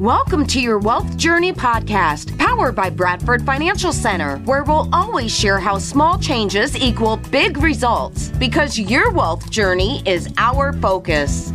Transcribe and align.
Welcome 0.00 0.46
to 0.46 0.62
your 0.62 0.78
Wealth 0.78 1.18
Journey 1.18 1.52
podcast, 1.52 2.38
powered 2.38 2.74
by 2.74 2.88
Bradford 2.88 3.44
Financial 3.44 3.92
Center, 3.92 4.38
where 4.46 4.64
we'll 4.64 4.88
always 4.94 5.30
share 5.30 5.58
how 5.58 5.76
small 5.76 6.18
changes 6.18 6.74
equal 6.74 7.18
big 7.30 7.58
results 7.58 8.30
because 8.38 8.78
your 8.78 9.10
wealth 9.10 9.50
journey 9.50 10.02
is 10.06 10.32
our 10.38 10.72
focus. 10.72 11.52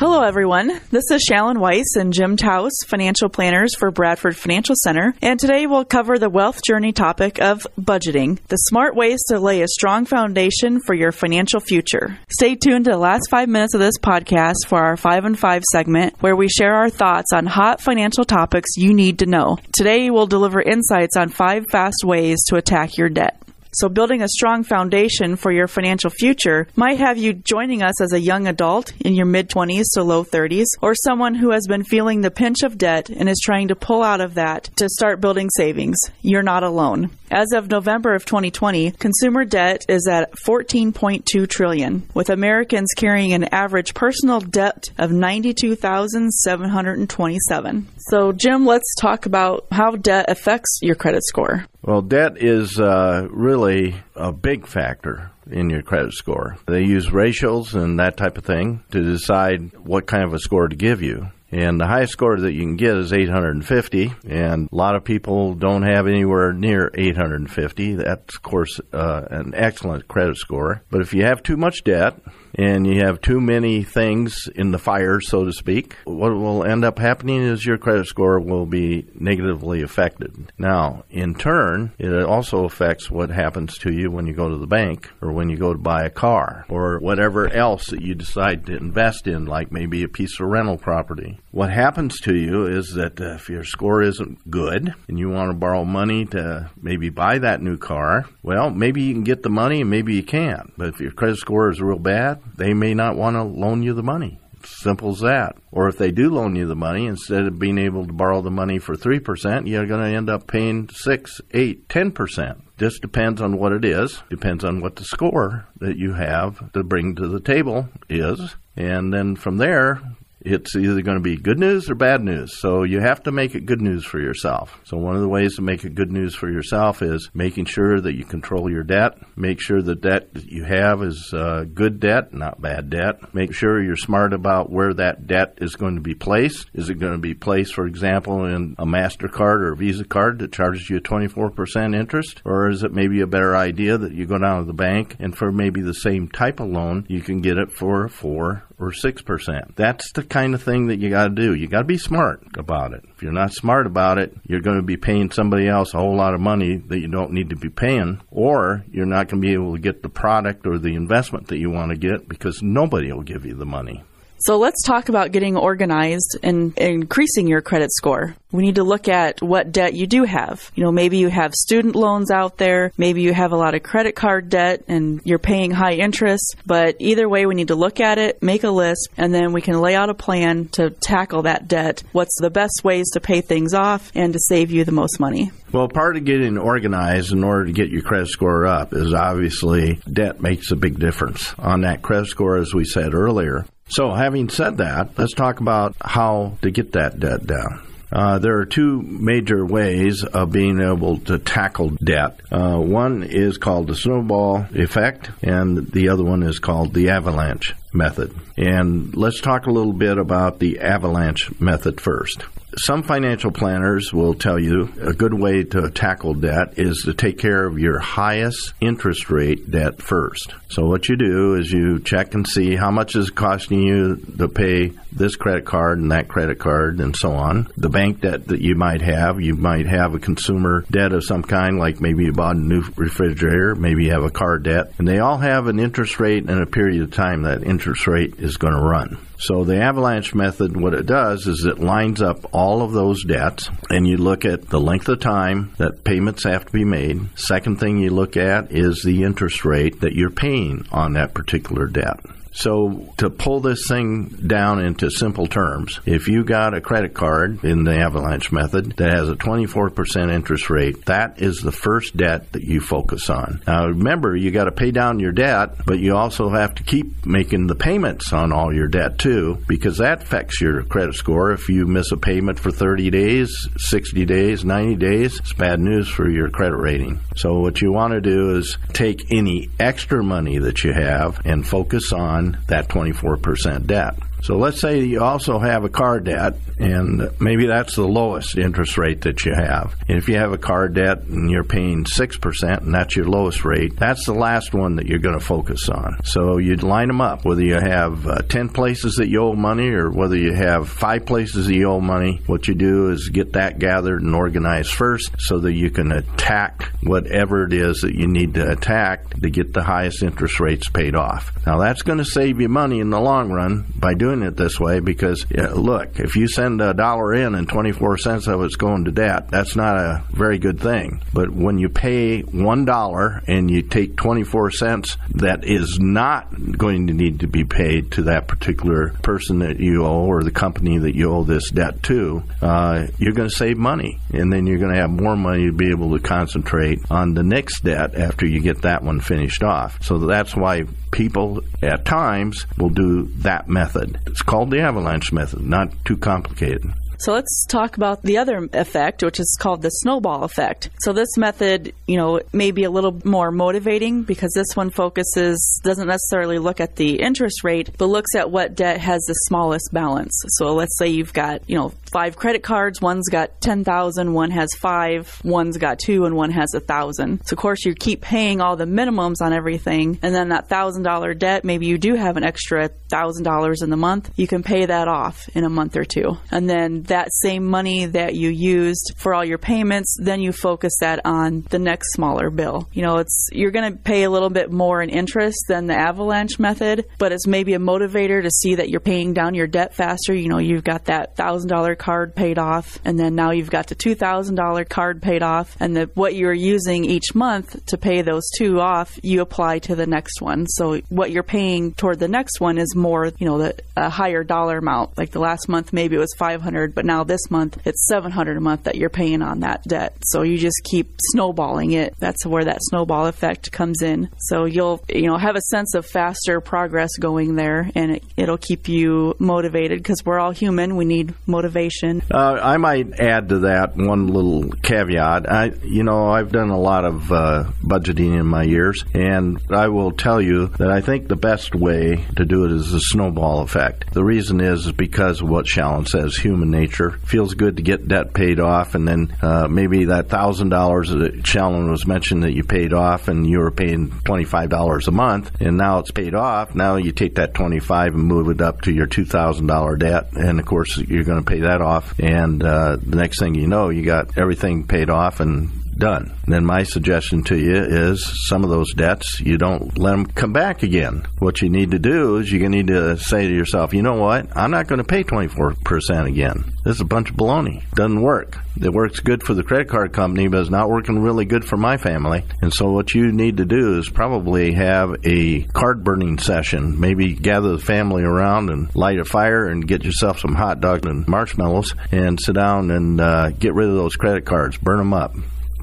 Hello, 0.00 0.22
everyone. 0.22 0.80
This 0.90 1.10
is 1.10 1.28
Shallon 1.30 1.58
Weis 1.58 1.94
and 1.94 2.10
Jim 2.10 2.38
Tausz, 2.38 2.70
financial 2.86 3.28
planners 3.28 3.76
for 3.76 3.90
Bradford 3.90 4.34
Financial 4.34 4.74
Center. 4.74 5.14
And 5.20 5.38
today 5.38 5.66
we'll 5.66 5.84
cover 5.84 6.18
the 6.18 6.30
wealth 6.30 6.62
journey 6.66 6.92
topic 6.92 7.38
of 7.38 7.66
budgeting, 7.78 8.38
the 8.48 8.56
smart 8.56 8.96
ways 8.96 9.22
to 9.28 9.38
lay 9.38 9.60
a 9.60 9.68
strong 9.68 10.06
foundation 10.06 10.80
for 10.80 10.94
your 10.94 11.12
financial 11.12 11.60
future. 11.60 12.18
Stay 12.30 12.54
tuned 12.54 12.86
to 12.86 12.92
the 12.92 12.96
last 12.96 13.28
five 13.28 13.50
minutes 13.50 13.74
of 13.74 13.80
this 13.80 13.98
podcast 13.98 14.66
for 14.66 14.78
our 14.78 14.96
five 14.96 15.26
and 15.26 15.38
five 15.38 15.64
segment, 15.70 16.14
where 16.20 16.34
we 16.34 16.48
share 16.48 16.76
our 16.76 16.88
thoughts 16.88 17.34
on 17.34 17.44
hot 17.44 17.82
financial 17.82 18.24
topics 18.24 18.78
you 18.78 18.94
need 18.94 19.18
to 19.18 19.26
know. 19.26 19.58
Today 19.74 20.08
we'll 20.08 20.26
deliver 20.26 20.62
insights 20.62 21.18
on 21.18 21.28
five 21.28 21.66
fast 21.70 22.04
ways 22.06 22.38
to 22.48 22.56
attack 22.56 22.96
your 22.96 23.10
debt. 23.10 23.36
So, 23.72 23.88
building 23.88 24.20
a 24.20 24.28
strong 24.28 24.64
foundation 24.64 25.36
for 25.36 25.52
your 25.52 25.68
financial 25.68 26.10
future 26.10 26.66
might 26.74 26.98
have 26.98 27.18
you 27.18 27.32
joining 27.32 27.82
us 27.82 28.00
as 28.00 28.12
a 28.12 28.20
young 28.20 28.48
adult 28.48 28.92
in 29.00 29.14
your 29.14 29.26
mid 29.26 29.48
20s 29.48 29.84
to 29.94 30.02
low 30.02 30.24
30s, 30.24 30.66
or 30.82 30.96
someone 30.96 31.36
who 31.36 31.52
has 31.52 31.68
been 31.68 31.84
feeling 31.84 32.20
the 32.20 32.32
pinch 32.32 32.64
of 32.64 32.76
debt 32.76 33.10
and 33.10 33.28
is 33.28 33.38
trying 33.40 33.68
to 33.68 33.76
pull 33.76 34.02
out 34.02 34.20
of 34.20 34.34
that 34.34 34.64
to 34.74 34.88
start 34.88 35.20
building 35.20 35.48
savings. 35.56 35.98
You're 36.20 36.42
not 36.42 36.64
alone. 36.64 37.10
As 37.32 37.52
of 37.52 37.70
November 37.70 38.14
of 38.14 38.24
2020, 38.24 38.90
consumer 38.90 39.44
debt 39.44 39.86
is 39.88 40.08
at 40.10 40.32
14.2 40.32 41.48
trillion, 41.48 42.02
with 42.12 42.28
Americans 42.28 42.92
carrying 42.96 43.32
an 43.32 43.44
average 43.54 43.94
personal 43.94 44.40
debt 44.40 44.90
of 44.98 45.12
92,727. 45.12 47.88
So, 47.98 48.32
Jim, 48.32 48.66
let's 48.66 48.96
talk 48.96 49.26
about 49.26 49.68
how 49.70 49.92
debt 49.92 50.24
affects 50.28 50.80
your 50.82 50.96
credit 50.96 51.22
score. 51.24 51.66
Well, 51.82 52.02
debt 52.02 52.42
is 52.42 52.80
uh, 52.80 53.28
really 53.30 53.94
a 54.16 54.32
big 54.32 54.66
factor 54.66 55.30
in 55.48 55.70
your 55.70 55.82
credit 55.82 56.14
score. 56.14 56.58
They 56.66 56.82
use 56.82 57.12
ratios 57.12 57.76
and 57.76 58.00
that 58.00 58.16
type 58.16 58.38
of 58.38 58.44
thing 58.44 58.82
to 58.90 59.04
decide 59.04 59.72
what 59.78 60.08
kind 60.08 60.24
of 60.24 60.34
a 60.34 60.40
score 60.40 60.66
to 60.66 60.74
give 60.74 61.00
you. 61.00 61.28
And 61.50 61.80
the 61.80 61.86
highest 61.86 62.12
score 62.12 62.38
that 62.38 62.52
you 62.52 62.60
can 62.60 62.76
get 62.76 62.96
is 62.96 63.12
850, 63.12 64.12
and 64.28 64.68
a 64.70 64.74
lot 64.74 64.94
of 64.94 65.02
people 65.02 65.54
don't 65.54 65.82
have 65.82 66.06
anywhere 66.06 66.52
near 66.52 66.90
850. 66.94 67.94
That's, 67.96 68.36
of 68.36 68.42
course, 68.42 68.80
uh, 68.92 69.22
an 69.30 69.52
excellent 69.56 70.06
credit 70.06 70.36
score. 70.36 70.82
But 70.90 71.00
if 71.00 71.12
you 71.12 71.24
have 71.24 71.42
too 71.42 71.56
much 71.56 71.82
debt, 71.82 72.20
and 72.54 72.86
you 72.86 73.00
have 73.00 73.20
too 73.20 73.40
many 73.40 73.82
things 73.82 74.48
in 74.54 74.70
the 74.70 74.78
fire, 74.78 75.20
so 75.20 75.44
to 75.44 75.52
speak, 75.52 75.96
what 76.04 76.32
will 76.32 76.64
end 76.64 76.84
up 76.84 76.98
happening 76.98 77.42
is 77.42 77.64
your 77.64 77.78
credit 77.78 78.06
score 78.06 78.40
will 78.40 78.66
be 78.66 79.06
negatively 79.14 79.82
affected. 79.82 80.52
Now, 80.58 81.04
in 81.10 81.34
turn, 81.34 81.92
it 81.98 82.12
also 82.24 82.64
affects 82.64 83.10
what 83.10 83.30
happens 83.30 83.78
to 83.78 83.92
you 83.92 84.10
when 84.10 84.26
you 84.26 84.34
go 84.34 84.48
to 84.48 84.58
the 84.58 84.66
bank 84.66 85.10
or 85.20 85.32
when 85.32 85.48
you 85.48 85.56
go 85.56 85.72
to 85.72 85.78
buy 85.78 86.04
a 86.04 86.10
car 86.10 86.66
or 86.68 86.98
whatever 86.98 87.48
else 87.48 87.86
that 87.86 88.02
you 88.02 88.14
decide 88.14 88.66
to 88.66 88.76
invest 88.76 89.26
in, 89.26 89.46
like 89.46 89.72
maybe 89.72 90.02
a 90.02 90.08
piece 90.08 90.38
of 90.40 90.48
rental 90.48 90.76
property. 90.76 91.39
What 91.50 91.70
happens 91.70 92.20
to 92.20 92.34
you 92.34 92.66
is 92.66 92.94
that 92.94 93.20
uh, 93.20 93.34
if 93.34 93.48
your 93.48 93.64
score 93.64 94.02
isn't 94.02 94.50
good 94.50 94.94
and 95.08 95.18
you 95.18 95.28
want 95.28 95.50
to 95.50 95.56
borrow 95.56 95.84
money 95.84 96.24
to 96.26 96.70
maybe 96.80 97.10
buy 97.10 97.38
that 97.38 97.60
new 97.60 97.76
car, 97.76 98.26
well, 98.42 98.70
maybe 98.70 99.02
you 99.02 99.14
can 99.14 99.24
get 99.24 99.42
the 99.42 99.50
money 99.50 99.80
and 99.80 99.90
maybe 99.90 100.14
you 100.14 100.22
can't. 100.22 100.72
But 100.76 100.88
if 100.88 101.00
your 101.00 101.10
credit 101.10 101.38
score 101.38 101.70
is 101.70 101.80
real 101.80 101.98
bad, 101.98 102.40
they 102.56 102.72
may 102.72 102.94
not 102.94 103.16
want 103.16 103.36
to 103.36 103.42
loan 103.42 103.82
you 103.82 103.94
the 103.94 104.02
money. 104.02 104.38
Simple 104.64 105.12
as 105.12 105.20
that. 105.20 105.56
Or 105.72 105.88
if 105.88 105.96
they 105.96 106.10
do 106.10 106.30
loan 106.30 106.54
you 106.54 106.66
the 106.66 106.76
money, 106.76 107.06
instead 107.06 107.46
of 107.46 107.58
being 107.58 107.78
able 107.78 108.06
to 108.06 108.12
borrow 108.12 108.42
the 108.42 108.50
money 108.50 108.78
for 108.78 108.94
3%, 108.94 109.66
you're 109.66 109.86
going 109.86 110.00
to 110.00 110.16
end 110.16 110.28
up 110.28 110.46
paying 110.46 110.88
6, 110.88 111.40
8, 111.50 111.88
10%. 111.88 112.60
This 112.76 112.98
depends 112.98 113.40
on 113.40 113.58
what 113.58 113.72
it 113.72 113.84
is, 113.84 114.22
depends 114.30 114.64
on 114.64 114.80
what 114.80 114.96
the 114.96 115.04
score 115.04 115.66
that 115.80 115.96
you 115.96 116.14
have 116.14 116.72
to 116.72 116.82
bring 116.82 117.14
to 117.16 117.28
the 117.28 117.40
table 117.40 117.88
is. 118.08 118.56
And 118.76 119.12
then 119.12 119.36
from 119.36 119.58
there, 119.58 120.00
it's 120.40 120.74
either 120.74 121.02
going 121.02 121.16
to 121.16 121.22
be 121.22 121.36
good 121.36 121.58
news 121.58 121.90
or 121.90 121.94
bad 121.94 122.22
news. 122.22 122.58
So 122.58 122.82
you 122.82 123.00
have 123.00 123.22
to 123.24 123.32
make 123.32 123.54
it 123.54 123.66
good 123.66 123.80
news 123.80 124.04
for 124.04 124.20
yourself. 124.20 124.80
So 124.84 124.96
one 124.96 125.14
of 125.14 125.20
the 125.20 125.28
ways 125.28 125.56
to 125.56 125.62
make 125.62 125.84
it 125.84 125.94
good 125.94 126.10
news 126.10 126.34
for 126.34 126.50
yourself 126.50 127.02
is 127.02 127.30
making 127.34 127.66
sure 127.66 128.00
that 128.00 128.14
you 128.14 128.24
control 128.24 128.70
your 128.70 128.82
debt. 128.82 129.18
Make 129.36 129.60
sure 129.60 129.82
the 129.82 129.94
debt 129.94 130.34
that 130.34 130.46
you 130.46 130.64
have 130.64 131.02
is 131.02 131.32
uh, 131.32 131.64
good 131.72 132.00
debt, 132.00 132.32
not 132.32 132.60
bad 132.60 132.90
debt. 132.90 133.34
Make 133.34 133.54
sure 133.54 133.82
you're 133.82 133.96
smart 133.96 134.32
about 134.32 134.70
where 134.70 134.94
that 134.94 135.26
debt 135.26 135.58
is 135.60 135.76
going 135.76 135.96
to 135.96 136.00
be 136.00 136.14
placed. 136.14 136.70
Is 136.74 136.88
it 136.88 136.98
going 136.98 137.12
to 137.12 137.18
be 137.18 137.34
placed, 137.34 137.74
for 137.74 137.86
example, 137.86 138.44
in 138.44 138.74
a 138.78 138.86
MasterCard 138.86 139.60
or 139.60 139.72
a 139.72 139.76
Visa 139.76 140.04
card 140.04 140.38
that 140.38 140.52
charges 140.52 140.88
you 140.88 141.00
24% 141.00 141.94
interest? 141.94 142.42
Or 142.44 142.68
is 142.68 142.82
it 142.82 142.92
maybe 142.92 143.20
a 143.20 143.26
better 143.26 143.56
idea 143.56 143.98
that 143.98 144.12
you 144.12 144.26
go 144.26 144.38
down 144.38 144.60
to 144.60 144.64
the 144.64 144.72
bank 144.72 145.16
and 145.18 145.36
for 145.36 145.52
maybe 145.52 145.80
the 145.80 145.94
same 145.94 146.28
type 146.28 146.60
of 146.60 146.68
loan, 146.68 147.06
you 147.08 147.20
can 147.20 147.40
get 147.40 147.58
it 147.58 147.72
for 147.72 148.08
4 148.08 148.64
or 148.78 148.92
6%? 148.92 149.76
That's 149.76 150.12
the 150.12 150.22
kind 150.30 150.54
of 150.54 150.62
thing 150.62 150.86
that 150.86 150.98
you 150.98 151.10
got 151.10 151.24
to 151.24 151.34
do. 151.34 151.54
You 151.54 151.68
got 151.68 151.80
to 151.80 151.84
be 151.84 151.98
smart 151.98 152.42
about 152.56 152.94
it. 152.94 153.04
If 153.14 153.22
you're 153.22 153.32
not 153.32 153.52
smart 153.52 153.86
about 153.86 154.18
it, 154.18 154.34
you're 154.46 154.60
going 154.60 154.78
to 154.78 154.82
be 154.82 154.96
paying 154.96 155.30
somebody 155.30 155.68
else 155.68 155.92
a 155.92 155.98
whole 155.98 156.16
lot 156.16 156.34
of 156.34 156.40
money 156.40 156.76
that 156.76 157.00
you 157.00 157.08
don't 157.08 157.32
need 157.32 157.50
to 157.50 157.56
be 157.56 157.68
paying, 157.68 158.20
or 158.30 158.84
you're 158.90 159.06
not 159.06 159.28
going 159.28 159.42
to 159.42 159.46
be 159.46 159.52
able 159.52 159.74
to 159.74 159.80
get 159.80 160.02
the 160.02 160.08
product 160.08 160.66
or 160.66 160.78
the 160.78 160.94
investment 160.94 161.48
that 161.48 161.58
you 161.58 161.70
want 161.70 161.90
to 161.90 161.98
get 161.98 162.28
because 162.28 162.62
nobody 162.62 163.12
will 163.12 163.22
give 163.22 163.44
you 163.44 163.54
the 163.54 163.66
money. 163.66 164.02
So 164.42 164.56
let's 164.56 164.82
talk 164.82 165.10
about 165.10 165.32
getting 165.32 165.58
organized 165.58 166.38
and 166.42 166.76
increasing 166.78 167.46
your 167.46 167.60
credit 167.60 167.92
score. 167.92 168.34
We 168.52 168.62
need 168.62 168.76
to 168.76 168.84
look 168.84 169.06
at 169.06 169.42
what 169.42 169.70
debt 169.70 169.92
you 169.92 170.06
do 170.06 170.24
have. 170.24 170.72
You 170.74 170.82
know, 170.82 170.90
maybe 170.90 171.18
you 171.18 171.28
have 171.28 171.52
student 171.54 171.94
loans 171.94 172.30
out 172.30 172.56
there, 172.56 172.90
maybe 172.96 173.20
you 173.20 173.34
have 173.34 173.52
a 173.52 173.56
lot 173.56 173.74
of 173.74 173.82
credit 173.82 174.16
card 174.16 174.48
debt 174.48 174.84
and 174.88 175.20
you're 175.24 175.38
paying 175.38 175.70
high 175.70 175.92
interest, 175.92 176.56
but 176.64 176.96
either 177.00 177.28
way 177.28 177.44
we 177.44 177.54
need 177.54 177.68
to 177.68 177.74
look 177.74 178.00
at 178.00 178.16
it, 178.16 178.42
make 178.42 178.64
a 178.64 178.70
list, 178.70 179.10
and 179.18 179.32
then 179.32 179.52
we 179.52 179.60
can 179.60 179.78
lay 179.78 179.94
out 179.94 180.08
a 180.08 180.14
plan 180.14 180.68
to 180.68 180.88
tackle 180.88 181.42
that 181.42 181.68
debt. 181.68 182.02
What's 182.12 182.40
the 182.40 182.50
best 182.50 182.82
ways 182.82 183.10
to 183.10 183.20
pay 183.20 183.42
things 183.42 183.74
off 183.74 184.10
and 184.14 184.32
to 184.32 184.40
save 184.40 184.70
you 184.70 184.84
the 184.84 184.92
most 184.92 185.20
money? 185.20 185.52
Well, 185.70 185.88
part 185.88 186.16
of 186.16 186.24
getting 186.24 186.56
organized 186.56 187.32
in 187.32 187.44
order 187.44 187.66
to 187.66 187.72
get 187.72 187.90
your 187.90 188.02
credit 188.02 188.28
score 188.28 188.66
up 188.66 188.94
is 188.94 189.12
obviously 189.12 190.00
debt 190.10 190.40
makes 190.40 190.70
a 190.70 190.76
big 190.76 190.98
difference 190.98 191.54
on 191.58 191.82
that 191.82 192.00
credit 192.00 192.26
score, 192.26 192.56
as 192.56 192.72
we 192.72 192.86
said 192.86 193.12
earlier. 193.12 193.66
So, 193.90 194.12
having 194.12 194.48
said 194.48 194.78
that, 194.78 195.18
let's 195.18 195.34
talk 195.34 195.60
about 195.60 195.96
how 196.00 196.56
to 196.62 196.70
get 196.70 196.92
that 196.92 197.18
debt 197.18 197.44
down. 197.44 197.86
Uh, 198.12 198.38
there 198.38 198.58
are 198.58 198.64
two 198.64 199.02
major 199.02 199.64
ways 199.64 200.24
of 200.24 200.50
being 200.50 200.80
able 200.80 201.18
to 201.18 201.38
tackle 201.38 201.90
debt. 202.04 202.40
Uh, 202.50 202.78
one 202.78 203.22
is 203.22 203.58
called 203.58 203.86
the 203.86 203.94
snowball 203.94 204.64
effect, 204.74 205.30
and 205.42 205.90
the 205.92 206.08
other 206.08 206.24
one 206.24 206.42
is 206.42 206.58
called 206.58 206.94
the 206.94 207.10
avalanche 207.10 207.74
method. 207.92 208.34
And 208.56 209.14
let's 209.16 209.40
talk 209.40 209.66
a 209.66 209.70
little 209.70 209.92
bit 209.92 210.18
about 210.18 210.58
the 210.58 210.80
avalanche 210.80 211.50
method 211.60 212.00
first. 212.00 212.44
Some 212.76 213.02
financial 213.02 213.50
planners 213.50 214.12
will 214.12 214.34
tell 214.34 214.58
you 214.58 214.92
a 215.02 215.12
good 215.12 215.34
way 215.34 215.64
to 215.64 215.90
tackle 215.90 216.34
debt 216.34 216.74
is 216.78 217.02
to 217.04 217.14
take 217.14 217.38
care 217.38 217.66
of 217.66 217.80
your 217.80 217.98
highest 217.98 218.74
interest 218.80 219.28
rate 219.28 219.70
debt 219.70 220.00
first. 220.00 220.54
So 220.68 220.86
what 220.86 221.08
you 221.08 221.16
do 221.16 221.56
is 221.56 221.72
you 221.72 221.98
check 221.98 222.32
and 222.34 222.46
see 222.46 222.76
how 222.76 222.92
much 222.92 223.16
is 223.16 223.30
costing 223.30 223.82
you 223.82 224.16
to 224.38 224.48
pay 224.48 224.92
this 225.10 225.34
credit 225.34 225.64
card 225.64 225.98
and 225.98 226.12
that 226.12 226.28
credit 226.28 226.60
card 226.60 227.00
and 227.00 227.16
so 227.16 227.32
on. 227.32 227.68
The 227.76 227.88
bank 227.88 228.20
debt 228.20 228.46
that 228.46 228.60
you 228.60 228.76
might 228.76 229.02
have, 229.02 229.40
you 229.40 229.56
might 229.56 229.86
have 229.86 230.14
a 230.14 230.20
consumer 230.20 230.84
debt 230.92 231.12
of 231.12 231.24
some 231.24 231.42
kind, 231.42 231.78
like 231.78 232.00
maybe 232.00 232.24
you 232.24 232.32
bought 232.32 232.54
a 232.54 232.60
new 232.60 232.82
refrigerator, 232.94 233.74
maybe 233.74 234.04
you 234.04 234.12
have 234.12 234.22
a 234.22 234.30
car 234.30 234.58
debt, 234.58 234.92
and 234.98 235.08
they 235.08 235.18
all 235.18 235.38
have 235.38 235.66
an 235.66 235.80
interest 235.80 236.20
rate 236.20 236.48
and 236.48 236.62
a 236.62 236.66
period 236.66 237.02
of 237.02 237.10
time 237.10 237.42
that 237.42 237.64
interest 237.64 237.79
rate 238.06 238.34
is 238.38 238.56
going 238.56 238.74
to 238.74 238.80
run. 238.80 239.18
So 239.38 239.64
the 239.64 239.80
avalanche 239.80 240.34
method, 240.34 240.76
what 240.76 240.94
it 240.94 241.06
does 241.06 241.46
is 241.46 241.64
it 241.64 241.78
lines 241.78 242.20
up 242.20 242.54
all 242.54 242.82
of 242.82 242.92
those 242.92 243.24
debts 243.24 243.70
and 243.88 244.06
you 244.06 244.16
look 244.16 244.44
at 244.44 244.68
the 244.68 244.80
length 244.80 245.08
of 245.08 245.20
time 245.20 245.72
that 245.78 246.04
payments 246.04 246.44
have 246.44 246.66
to 246.66 246.72
be 246.72 246.84
made. 246.84 247.38
Second 247.38 247.80
thing 247.80 247.98
you 247.98 248.10
look 248.10 248.36
at 248.36 248.72
is 248.72 249.02
the 249.02 249.22
interest 249.22 249.64
rate 249.64 250.00
that 250.00 250.14
you're 250.14 250.30
paying 250.30 250.86
on 250.92 251.14
that 251.14 251.34
particular 251.34 251.86
debt. 251.86 252.20
So, 252.52 253.12
to 253.18 253.30
pull 253.30 253.60
this 253.60 253.86
thing 253.86 254.26
down 254.46 254.84
into 254.84 255.10
simple 255.10 255.46
terms, 255.46 256.00
if 256.04 256.26
you 256.26 256.44
got 256.44 256.74
a 256.74 256.80
credit 256.80 257.14
card 257.14 257.64
in 257.64 257.84
the 257.84 257.96
avalanche 257.96 258.50
method 258.50 258.96
that 258.96 259.12
has 259.12 259.28
a 259.28 259.36
24% 259.36 260.32
interest 260.32 260.68
rate, 260.68 261.06
that 261.06 261.40
is 261.40 261.60
the 261.60 261.72
first 261.72 262.16
debt 262.16 262.52
that 262.52 262.64
you 262.64 262.80
focus 262.80 263.30
on. 263.30 263.62
Now, 263.66 263.86
remember, 263.86 264.34
you 264.34 264.50
got 264.50 264.64
to 264.64 264.72
pay 264.72 264.90
down 264.90 265.20
your 265.20 265.32
debt, 265.32 265.84
but 265.86 266.00
you 266.00 266.16
also 266.16 266.48
have 266.50 266.74
to 266.76 266.82
keep 266.82 267.24
making 267.24 267.68
the 267.68 267.76
payments 267.76 268.32
on 268.32 268.52
all 268.52 268.74
your 268.74 268.88
debt 268.88 269.18
too, 269.18 269.58
because 269.68 269.98
that 269.98 270.22
affects 270.22 270.60
your 270.60 270.82
credit 270.82 271.14
score. 271.14 271.52
If 271.52 271.68
you 271.68 271.86
miss 271.86 272.10
a 272.10 272.16
payment 272.16 272.58
for 272.58 272.72
30 272.72 273.10
days, 273.10 273.68
60 273.76 274.24
days, 274.24 274.64
90 274.64 274.96
days, 274.96 275.38
it's 275.38 275.52
bad 275.52 275.78
news 275.78 276.08
for 276.08 276.28
your 276.28 276.50
credit 276.50 276.76
rating. 276.76 277.20
So, 277.36 277.60
what 277.60 277.80
you 277.80 277.92
want 277.92 278.12
to 278.14 278.20
do 278.20 278.56
is 278.56 278.76
take 278.92 279.30
any 279.30 279.70
extra 279.78 280.22
money 280.22 280.58
that 280.58 280.82
you 280.82 280.92
have 280.92 281.40
and 281.44 281.66
focus 281.66 282.12
on 282.12 282.39
that 282.68 282.88
24% 282.88 283.86
debt. 283.86 284.14
So 284.42 284.56
let's 284.56 284.80
say 284.80 285.00
you 285.04 285.22
also 285.22 285.58
have 285.58 285.84
a 285.84 285.88
car 285.88 286.20
debt, 286.20 286.54
and 286.78 287.30
maybe 287.40 287.66
that's 287.66 287.96
the 287.96 288.06
lowest 288.06 288.56
interest 288.56 288.96
rate 288.96 289.22
that 289.22 289.44
you 289.44 289.54
have. 289.54 289.94
And 290.08 290.18
if 290.18 290.28
you 290.28 290.36
have 290.36 290.52
a 290.52 290.58
car 290.58 290.88
debt 290.88 291.22
and 291.22 291.50
you're 291.50 291.64
paying 291.64 292.04
6%, 292.04 292.80
and 292.82 292.94
that's 292.94 293.16
your 293.16 293.26
lowest 293.26 293.64
rate, 293.64 293.96
that's 293.96 294.24
the 294.26 294.34
last 294.34 294.72
one 294.72 294.96
that 294.96 295.06
you're 295.06 295.18
going 295.18 295.38
to 295.38 295.44
focus 295.44 295.88
on. 295.88 296.24
So 296.24 296.58
you'd 296.58 296.82
line 296.82 297.08
them 297.08 297.20
up, 297.20 297.44
whether 297.44 297.62
you 297.62 297.74
have 297.74 298.26
uh, 298.26 298.42
10 298.42 298.70
places 298.70 299.16
that 299.16 299.28
you 299.28 299.42
owe 299.42 299.54
money 299.54 299.88
or 299.90 300.10
whether 300.10 300.36
you 300.36 300.52
have 300.52 300.88
five 300.88 301.26
places 301.26 301.66
that 301.66 301.74
you 301.74 301.90
owe 301.90 302.00
money. 302.00 302.40
What 302.46 302.68
you 302.68 302.74
do 302.74 303.10
is 303.10 303.28
get 303.28 303.52
that 303.52 303.78
gathered 303.78 304.22
and 304.22 304.34
organized 304.34 304.92
first 304.92 305.34
so 305.38 305.58
that 305.60 305.72
you 305.72 305.90
can 305.90 306.12
attack 306.12 306.90
whatever 307.02 307.64
it 307.64 307.72
is 307.72 308.00
that 308.02 308.14
you 308.14 308.26
need 308.26 308.54
to 308.54 308.70
attack 308.70 309.30
to 309.40 309.50
get 309.50 309.72
the 309.72 309.82
highest 309.82 310.22
interest 310.22 310.60
rates 310.60 310.88
paid 310.88 311.14
off. 311.14 311.52
Now, 311.66 311.78
that's 311.78 312.02
going 312.02 312.18
to 312.18 312.24
save 312.24 312.60
you 312.60 312.68
money 312.68 313.00
in 313.00 313.10
the 313.10 313.20
long 313.20 313.50
run 313.50 313.86
by 313.96 314.14
doing 314.14 314.29
it 314.42 314.56
this 314.56 314.78
way 314.80 315.00
because, 315.00 315.44
look, 315.50 316.18
if 316.18 316.36
you 316.36 316.48
send 316.48 316.80
a 316.80 316.94
dollar 316.94 317.34
in 317.34 317.54
and 317.54 317.68
24 317.68 318.18
cents 318.18 318.46
of 318.46 318.62
it's 318.62 318.76
going 318.76 319.04
to 319.04 319.12
debt, 319.12 319.48
that's 319.50 319.76
not 319.76 319.96
a 319.96 320.22
very 320.30 320.58
good 320.58 320.80
thing. 320.80 321.22
But 321.32 321.50
when 321.50 321.78
you 321.78 321.88
pay 321.88 322.42
$1 322.42 323.44
and 323.46 323.70
you 323.70 323.82
take 323.82 324.16
24 324.16 324.70
cents 324.70 325.16
that 325.34 325.64
is 325.64 325.98
not 326.00 326.48
going 326.78 327.08
to 327.08 327.12
need 327.12 327.40
to 327.40 327.46
be 327.46 327.64
paid 327.64 328.12
to 328.12 328.22
that 328.24 328.48
particular 328.48 329.10
person 329.22 329.60
that 329.60 329.78
you 329.78 330.04
owe 330.04 330.26
or 330.26 330.42
the 330.42 330.50
company 330.50 330.98
that 330.98 331.14
you 331.14 331.30
owe 331.30 331.44
this 331.44 331.70
debt 331.70 332.02
to, 332.04 332.42
uh, 332.62 333.06
you're 333.18 333.32
going 333.32 333.48
to 333.48 333.54
save 333.54 333.76
money. 333.76 334.18
And 334.32 334.52
then 334.52 334.66
you're 334.66 334.78
going 334.78 334.94
to 334.94 335.00
have 335.00 335.10
more 335.10 335.36
money 335.36 335.66
to 335.66 335.72
be 335.72 335.90
able 335.90 336.16
to 336.16 336.22
concentrate 336.22 337.00
on 337.10 337.34
the 337.34 337.42
next 337.42 337.84
debt 337.84 338.14
after 338.14 338.46
you 338.46 338.60
get 338.60 338.82
that 338.82 339.02
one 339.02 339.20
finished 339.20 339.62
off. 339.62 340.02
So 340.02 340.18
that's 340.18 340.54
why 340.54 340.84
people 341.10 341.62
at 341.82 342.04
times 342.04 342.66
will 342.78 342.90
do 342.90 343.24
that 343.38 343.68
method. 343.68 344.19
It's 344.26 344.42
called 344.42 344.70
the 344.70 344.80
avalanche 344.80 345.32
method, 345.32 345.60
not 345.62 345.92
too 346.04 346.16
complicated. 346.16 346.92
So 347.20 347.34
let's 347.34 347.66
talk 347.66 347.98
about 347.98 348.22
the 348.22 348.38
other 348.38 348.66
effect, 348.72 349.22
which 349.22 349.38
is 349.40 349.58
called 349.60 349.82
the 349.82 349.90
snowball 349.90 350.42
effect. 350.42 350.88
So 351.00 351.12
this 351.12 351.36
method, 351.36 351.92
you 352.06 352.16
know, 352.16 352.40
may 352.54 352.70
be 352.70 352.84
a 352.84 352.90
little 352.90 353.20
more 353.24 353.50
motivating 353.50 354.22
because 354.22 354.50
this 354.54 354.74
one 354.74 354.88
focuses, 354.88 355.82
doesn't 355.84 356.08
necessarily 356.08 356.58
look 356.58 356.80
at 356.80 356.96
the 356.96 357.20
interest 357.20 357.62
rate, 357.62 357.90
but 357.98 358.06
looks 358.06 358.34
at 358.34 358.50
what 358.50 358.74
debt 358.74 359.02
has 359.02 359.22
the 359.26 359.34
smallest 359.34 359.92
balance. 359.92 360.32
So 360.48 360.72
let's 360.72 360.96
say 360.96 361.08
you've 361.08 361.34
got, 361.34 361.68
you 361.68 361.76
know, 361.76 361.92
five 362.10 362.36
credit 362.36 362.62
cards, 362.62 363.02
one's 363.02 363.28
got 363.28 363.60
10,000, 363.60 364.32
one 364.32 364.50
has 364.52 364.70
five, 364.80 365.42
one's 365.44 365.76
got 365.76 365.98
two, 365.98 366.24
and 366.24 366.34
one 366.34 366.50
has 366.52 366.72
a 366.72 366.80
thousand. 366.80 367.46
So 367.46 367.52
of 367.52 367.58
course 367.58 367.84
you 367.84 367.94
keep 367.94 368.22
paying 368.22 368.62
all 368.62 368.76
the 368.76 368.86
minimums 368.86 369.42
on 369.42 369.52
everything, 369.52 370.18
and 370.22 370.34
then 370.34 370.48
that 370.48 370.70
thousand 370.70 371.02
dollar 371.02 371.34
debt, 371.34 371.64
maybe 371.66 371.84
you 371.84 371.98
do 371.98 372.14
have 372.14 372.38
an 372.38 372.44
extra 372.44 372.88
thousand 373.10 373.44
dollars 373.44 373.82
in 373.82 373.90
the 373.90 373.96
month, 373.96 374.30
you 374.36 374.46
can 374.46 374.62
pay 374.62 374.86
that 374.86 375.06
off 375.06 375.48
in 375.54 375.64
a 375.64 375.68
month 375.68 375.96
or 375.96 376.04
two. 376.06 376.38
And 376.50 376.68
then 376.68 377.02
that 377.10 377.28
same 377.32 377.66
money 377.66 378.06
that 378.06 378.34
you 378.34 378.48
used 378.48 379.12
for 379.16 379.34
all 379.34 379.44
your 379.44 379.58
payments, 379.58 380.16
then 380.20 380.40
you 380.40 380.52
focus 380.52 380.92
that 381.00 381.20
on 381.24 381.64
the 381.70 381.78
next 381.78 382.12
smaller 382.12 382.50
bill. 382.50 382.88
You 382.92 383.02
know, 383.02 383.18
it's 383.18 383.48
you're 383.52 383.70
going 383.70 383.92
to 383.92 383.98
pay 383.98 384.22
a 384.22 384.30
little 384.30 384.48
bit 384.48 384.70
more 384.72 385.02
in 385.02 385.10
interest 385.10 385.58
than 385.68 385.86
the 385.86 385.94
avalanche 385.94 386.58
method, 386.58 387.06
but 387.18 387.32
it's 387.32 387.46
maybe 387.46 387.74
a 387.74 387.78
motivator 387.78 388.42
to 388.42 388.50
see 388.50 388.76
that 388.76 388.88
you're 388.88 389.00
paying 389.00 389.34
down 389.34 389.54
your 389.54 389.66
debt 389.66 389.94
faster. 389.94 390.34
You 390.34 390.48
know, 390.48 390.58
you've 390.58 390.84
got 390.84 391.06
that 391.06 391.36
thousand 391.36 391.68
dollar 391.68 391.94
card 391.94 392.34
paid 392.34 392.58
off, 392.58 392.98
and 393.04 393.18
then 393.18 393.34
now 393.34 393.50
you've 393.50 393.70
got 393.70 393.88
the 393.88 393.94
two 393.94 394.14
thousand 394.14 394.54
dollar 394.54 394.84
card 394.84 395.20
paid 395.20 395.42
off, 395.42 395.76
and 395.80 395.96
the 395.96 396.10
what 396.14 396.34
you're 396.34 396.52
using 396.52 397.04
each 397.04 397.34
month 397.34 397.84
to 397.86 397.98
pay 397.98 398.22
those 398.22 398.48
two 398.56 398.80
off, 398.80 399.18
you 399.22 399.40
apply 399.40 399.80
to 399.80 399.96
the 399.96 400.06
next 400.06 400.40
one. 400.40 400.66
So 400.66 401.00
what 401.08 401.30
you're 401.30 401.42
paying 401.42 401.92
toward 401.94 402.18
the 402.18 402.28
next 402.28 402.60
one 402.60 402.78
is 402.78 402.94
more, 402.94 403.32
you 403.38 403.46
know, 403.46 403.58
the 403.58 403.74
a 403.96 404.08
higher 404.08 404.44
dollar 404.44 404.78
amount. 404.78 405.18
Like 405.18 405.30
the 405.30 405.40
last 405.40 405.68
month, 405.68 405.92
maybe 405.92 406.16
it 406.16 406.20
was 406.20 406.34
500, 406.38 406.94
but 406.94 406.99
now 407.04 407.24
this 407.24 407.50
month 407.50 407.78
it's 407.84 408.06
700 408.06 408.56
a 408.56 408.60
month 408.60 408.84
that 408.84 408.96
you're 408.96 409.10
paying 409.10 409.42
on 409.42 409.60
that 409.60 409.82
debt. 409.84 410.16
So 410.24 410.42
you 410.42 410.58
just 410.58 410.82
keep 410.84 411.10
snowballing 411.32 411.92
it. 411.92 412.14
That's 412.18 412.44
where 412.46 412.64
that 412.64 412.78
snowball 412.82 413.26
effect 413.26 413.72
comes 413.72 414.02
in. 414.02 414.30
So 414.38 414.64
you'll, 414.64 415.02
you 415.08 415.26
know, 415.26 415.36
have 415.36 415.56
a 415.56 415.60
sense 415.62 415.94
of 415.94 416.06
faster 416.06 416.60
progress 416.60 417.16
going 417.18 417.56
there, 417.56 417.90
and 417.94 418.12
it, 418.12 418.24
it'll 418.36 418.58
keep 418.58 418.88
you 418.88 419.34
motivated 419.38 419.98
because 419.98 420.24
we're 420.24 420.38
all 420.38 420.50
human. 420.50 420.96
We 420.96 421.04
need 421.04 421.34
motivation. 421.46 422.22
Uh, 422.30 422.58
I 422.62 422.76
might 422.76 423.18
add 423.18 423.48
to 423.50 423.58
that 423.60 423.96
one 423.96 424.28
little 424.28 424.70
caveat. 424.70 425.50
I, 425.50 425.72
you 425.84 426.02
know, 426.02 426.28
I've 426.28 426.52
done 426.52 426.70
a 426.70 426.78
lot 426.78 427.04
of 427.04 427.32
uh, 427.32 427.64
budgeting 427.82 428.38
in 428.38 428.46
my 428.46 428.62
years, 428.62 429.04
and 429.14 429.60
I 429.70 429.88
will 429.88 430.12
tell 430.12 430.40
you 430.40 430.68
that 430.78 430.90
I 430.90 431.00
think 431.00 431.28
the 431.28 431.36
best 431.36 431.74
way 431.74 432.24
to 432.36 432.44
do 432.44 432.64
it 432.64 432.72
is 432.72 432.90
the 432.90 433.00
snowball 433.00 433.62
effect. 433.62 434.12
The 434.12 434.24
reason 434.24 434.60
is 434.60 434.90
because 434.92 435.40
of 435.40 435.48
what 435.48 435.66
Shallon 435.66 436.06
says, 436.06 436.36
human 436.36 436.70
nature. 436.70 436.89
Feels 437.24 437.54
good 437.54 437.76
to 437.76 437.82
get 437.82 438.08
debt 438.08 438.34
paid 438.34 438.60
off, 438.60 438.94
and 438.94 439.06
then 439.06 439.36
uh, 439.42 439.68
maybe 439.68 440.06
that 440.06 440.28
thousand 440.28 440.70
dollars 440.70 441.10
that 441.10 441.42
Shallon 441.42 441.90
was 441.90 442.06
mentioned 442.06 442.42
that 442.42 442.52
you 442.52 442.64
paid 442.64 442.92
off, 442.92 443.28
and 443.28 443.46
you 443.46 443.58
were 443.58 443.70
paying 443.70 444.10
twenty 444.24 444.44
five 444.44 444.68
dollars 444.68 445.08
a 445.08 445.12
month, 445.12 445.60
and 445.60 445.76
now 445.76 445.98
it's 445.98 446.10
paid 446.10 446.34
off. 446.34 446.74
Now 446.74 446.96
you 446.96 447.12
take 447.12 447.36
that 447.36 447.54
twenty 447.54 447.80
five 447.80 448.14
and 448.14 448.24
move 448.24 448.48
it 448.48 448.60
up 448.60 448.82
to 448.82 448.92
your 448.92 449.06
two 449.06 449.24
thousand 449.24 449.66
dollar 449.66 449.96
debt, 449.96 450.32
and 450.32 450.60
of 450.60 450.66
course 450.66 450.98
you're 450.98 451.24
going 451.24 451.42
to 451.42 451.50
pay 451.50 451.60
that 451.60 451.80
off, 451.80 452.18
and 452.18 452.62
uh, 452.62 452.96
the 452.96 453.16
next 453.16 453.38
thing 453.38 453.54
you 453.54 453.66
know, 453.66 453.90
you 453.90 454.04
got 454.04 454.36
everything 454.36 454.86
paid 454.86 455.10
off 455.10 455.40
and 455.40 455.70
done. 456.00 456.34
Then 456.46 456.64
my 456.64 456.82
suggestion 456.82 457.44
to 457.44 457.56
you 457.56 457.76
is 457.76 458.48
some 458.48 458.64
of 458.64 458.70
those 458.70 458.92
debts, 458.94 459.38
you 459.38 459.56
don't 459.56 459.96
let 459.96 460.10
them 460.10 460.26
come 460.26 460.52
back 460.52 460.82
again. 460.82 461.26
What 461.38 461.62
you 461.62 461.68
need 461.68 461.92
to 461.92 461.98
do 462.00 462.38
is 462.38 462.50
you 462.50 462.68
need 462.68 462.88
to 462.88 463.16
say 463.18 463.46
to 463.46 463.54
yourself, 463.54 463.94
you 463.94 464.02
know 464.02 464.16
what? 464.16 464.56
I'm 464.56 464.72
not 464.72 464.88
going 464.88 464.98
to 464.98 465.04
pay 465.04 465.22
24% 465.22 466.26
again. 466.26 466.72
This 466.84 466.96
is 466.96 467.00
a 467.02 467.04
bunch 467.04 467.30
of 467.30 467.36
baloney. 467.36 467.88
Doesn't 467.90 468.22
work. 468.22 468.58
It 468.80 468.92
works 468.92 469.20
good 469.20 469.42
for 469.42 469.54
the 469.54 469.62
credit 469.62 469.88
card 469.88 470.12
company, 470.12 470.48
but 470.48 470.60
it's 470.60 470.70
not 470.70 470.88
working 470.88 471.18
really 471.20 471.44
good 471.44 471.64
for 471.64 471.76
my 471.76 471.98
family. 471.98 472.44
And 472.62 472.72
so 472.72 472.90
what 472.90 473.14
you 473.14 473.30
need 473.30 473.58
to 473.58 473.64
do 473.66 473.98
is 473.98 474.08
probably 474.08 474.72
have 474.72 475.14
a 475.24 475.62
card 475.64 476.02
burning 476.02 476.38
session. 476.38 476.98
Maybe 476.98 477.34
gather 477.34 477.72
the 477.72 477.78
family 477.78 478.22
around 478.22 478.70
and 478.70 478.94
light 478.96 479.18
a 479.18 479.24
fire 479.24 479.66
and 479.66 479.86
get 479.86 480.04
yourself 480.04 480.40
some 480.40 480.54
hot 480.54 480.80
dogs 480.80 481.06
and 481.06 481.28
marshmallows 481.28 481.94
and 482.10 482.40
sit 482.40 482.54
down 482.54 482.90
and 482.90 483.20
uh, 483.20 483.50
get 483.50 483.74
rid 483.74 483.88
of 483.88 483.96
those 483.96 484.16
credit 484.16 484.46
cards. 484.46 484.78
Burn 484.78 484.98
them 484.98 485.12
up 485.12 485.34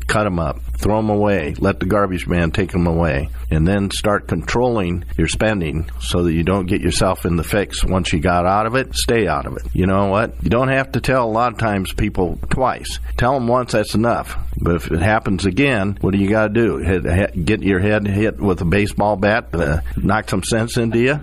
cut 0.07 0.23
them 0.23 0.39
up, 0.39 0.59
throw 0.77 0.97
them 0.97 1.09
away, 1.09 1.53
let 1.59 1.79
the 1.79 1.85
garbage 1.85 2.27
man 2.27 2.51
take 2.51 2.71
them 2.71 2.87
away, 2.87 3.29
and 3.51 3.67
then 3.67 3.91
start 3.91 4.27
controlling 4.27 5.03
your 5.17 5.27
spending 5.27 5.89
so 5.99 6.23
that 6.23 6.33
you 6.33 6.43
don't 6.43 6.65
get 6.65 6.81
yourself 6.81 7.25
in 7.25 7.35
the 7.35 7.43
fix 7.43 7.83
once 7.83 8.11
you 8.13 8.19
got 8.19 8.45
out 8.45 8.65
of 8.65 8.75
it. 8.75 8.95
Stay 8.95 9.27
out 9.27 9.45
of 9.45 9.57
it. 9.57 9.63
You 9.73 9.85
know 9.85 10.07
what? 10.07 10.33
You 10.41 10.49
don't 10.49 10.69
have 10.69 10.93
to 10.93 11.01
tell 11.01 11.25
a 11.25 11.29
lot 11.29 11.53
of 11.53 11.59
times 11.59 11.93
people 11.93 12.39
twice. 12.49 12.99
Tell 13.17 13.33
them 13.33 13.47
once, 13.47 13.73
that's 13.73 13.95
enough. 13.95 14.37
But 14.59 14.75
if 14.75 14.91
it 14.91 15.01
happens 15.01 15.45
again, 15.45 15.97
what 16.01 16.13
do 16.13 16.19
you 16.19 16.29
got 16.29 16.47
to 16.47 16.53
do? 16.53 16.77
Hit, 16.77 17.45
get 17.45 17.61
your 17.61 17.79
head 17.79 18.07
hit 18.07 18.39
with 18.39 18.61
a 18.61 18.65
baseball 18.65 19.15
bat, 19.15 19.53
uh, 19.53 19.81
knock 19.95 20.29
some 20.29 20.43
sense 20.43 20.77
into 20.77 20.99
you? 20.99 21.15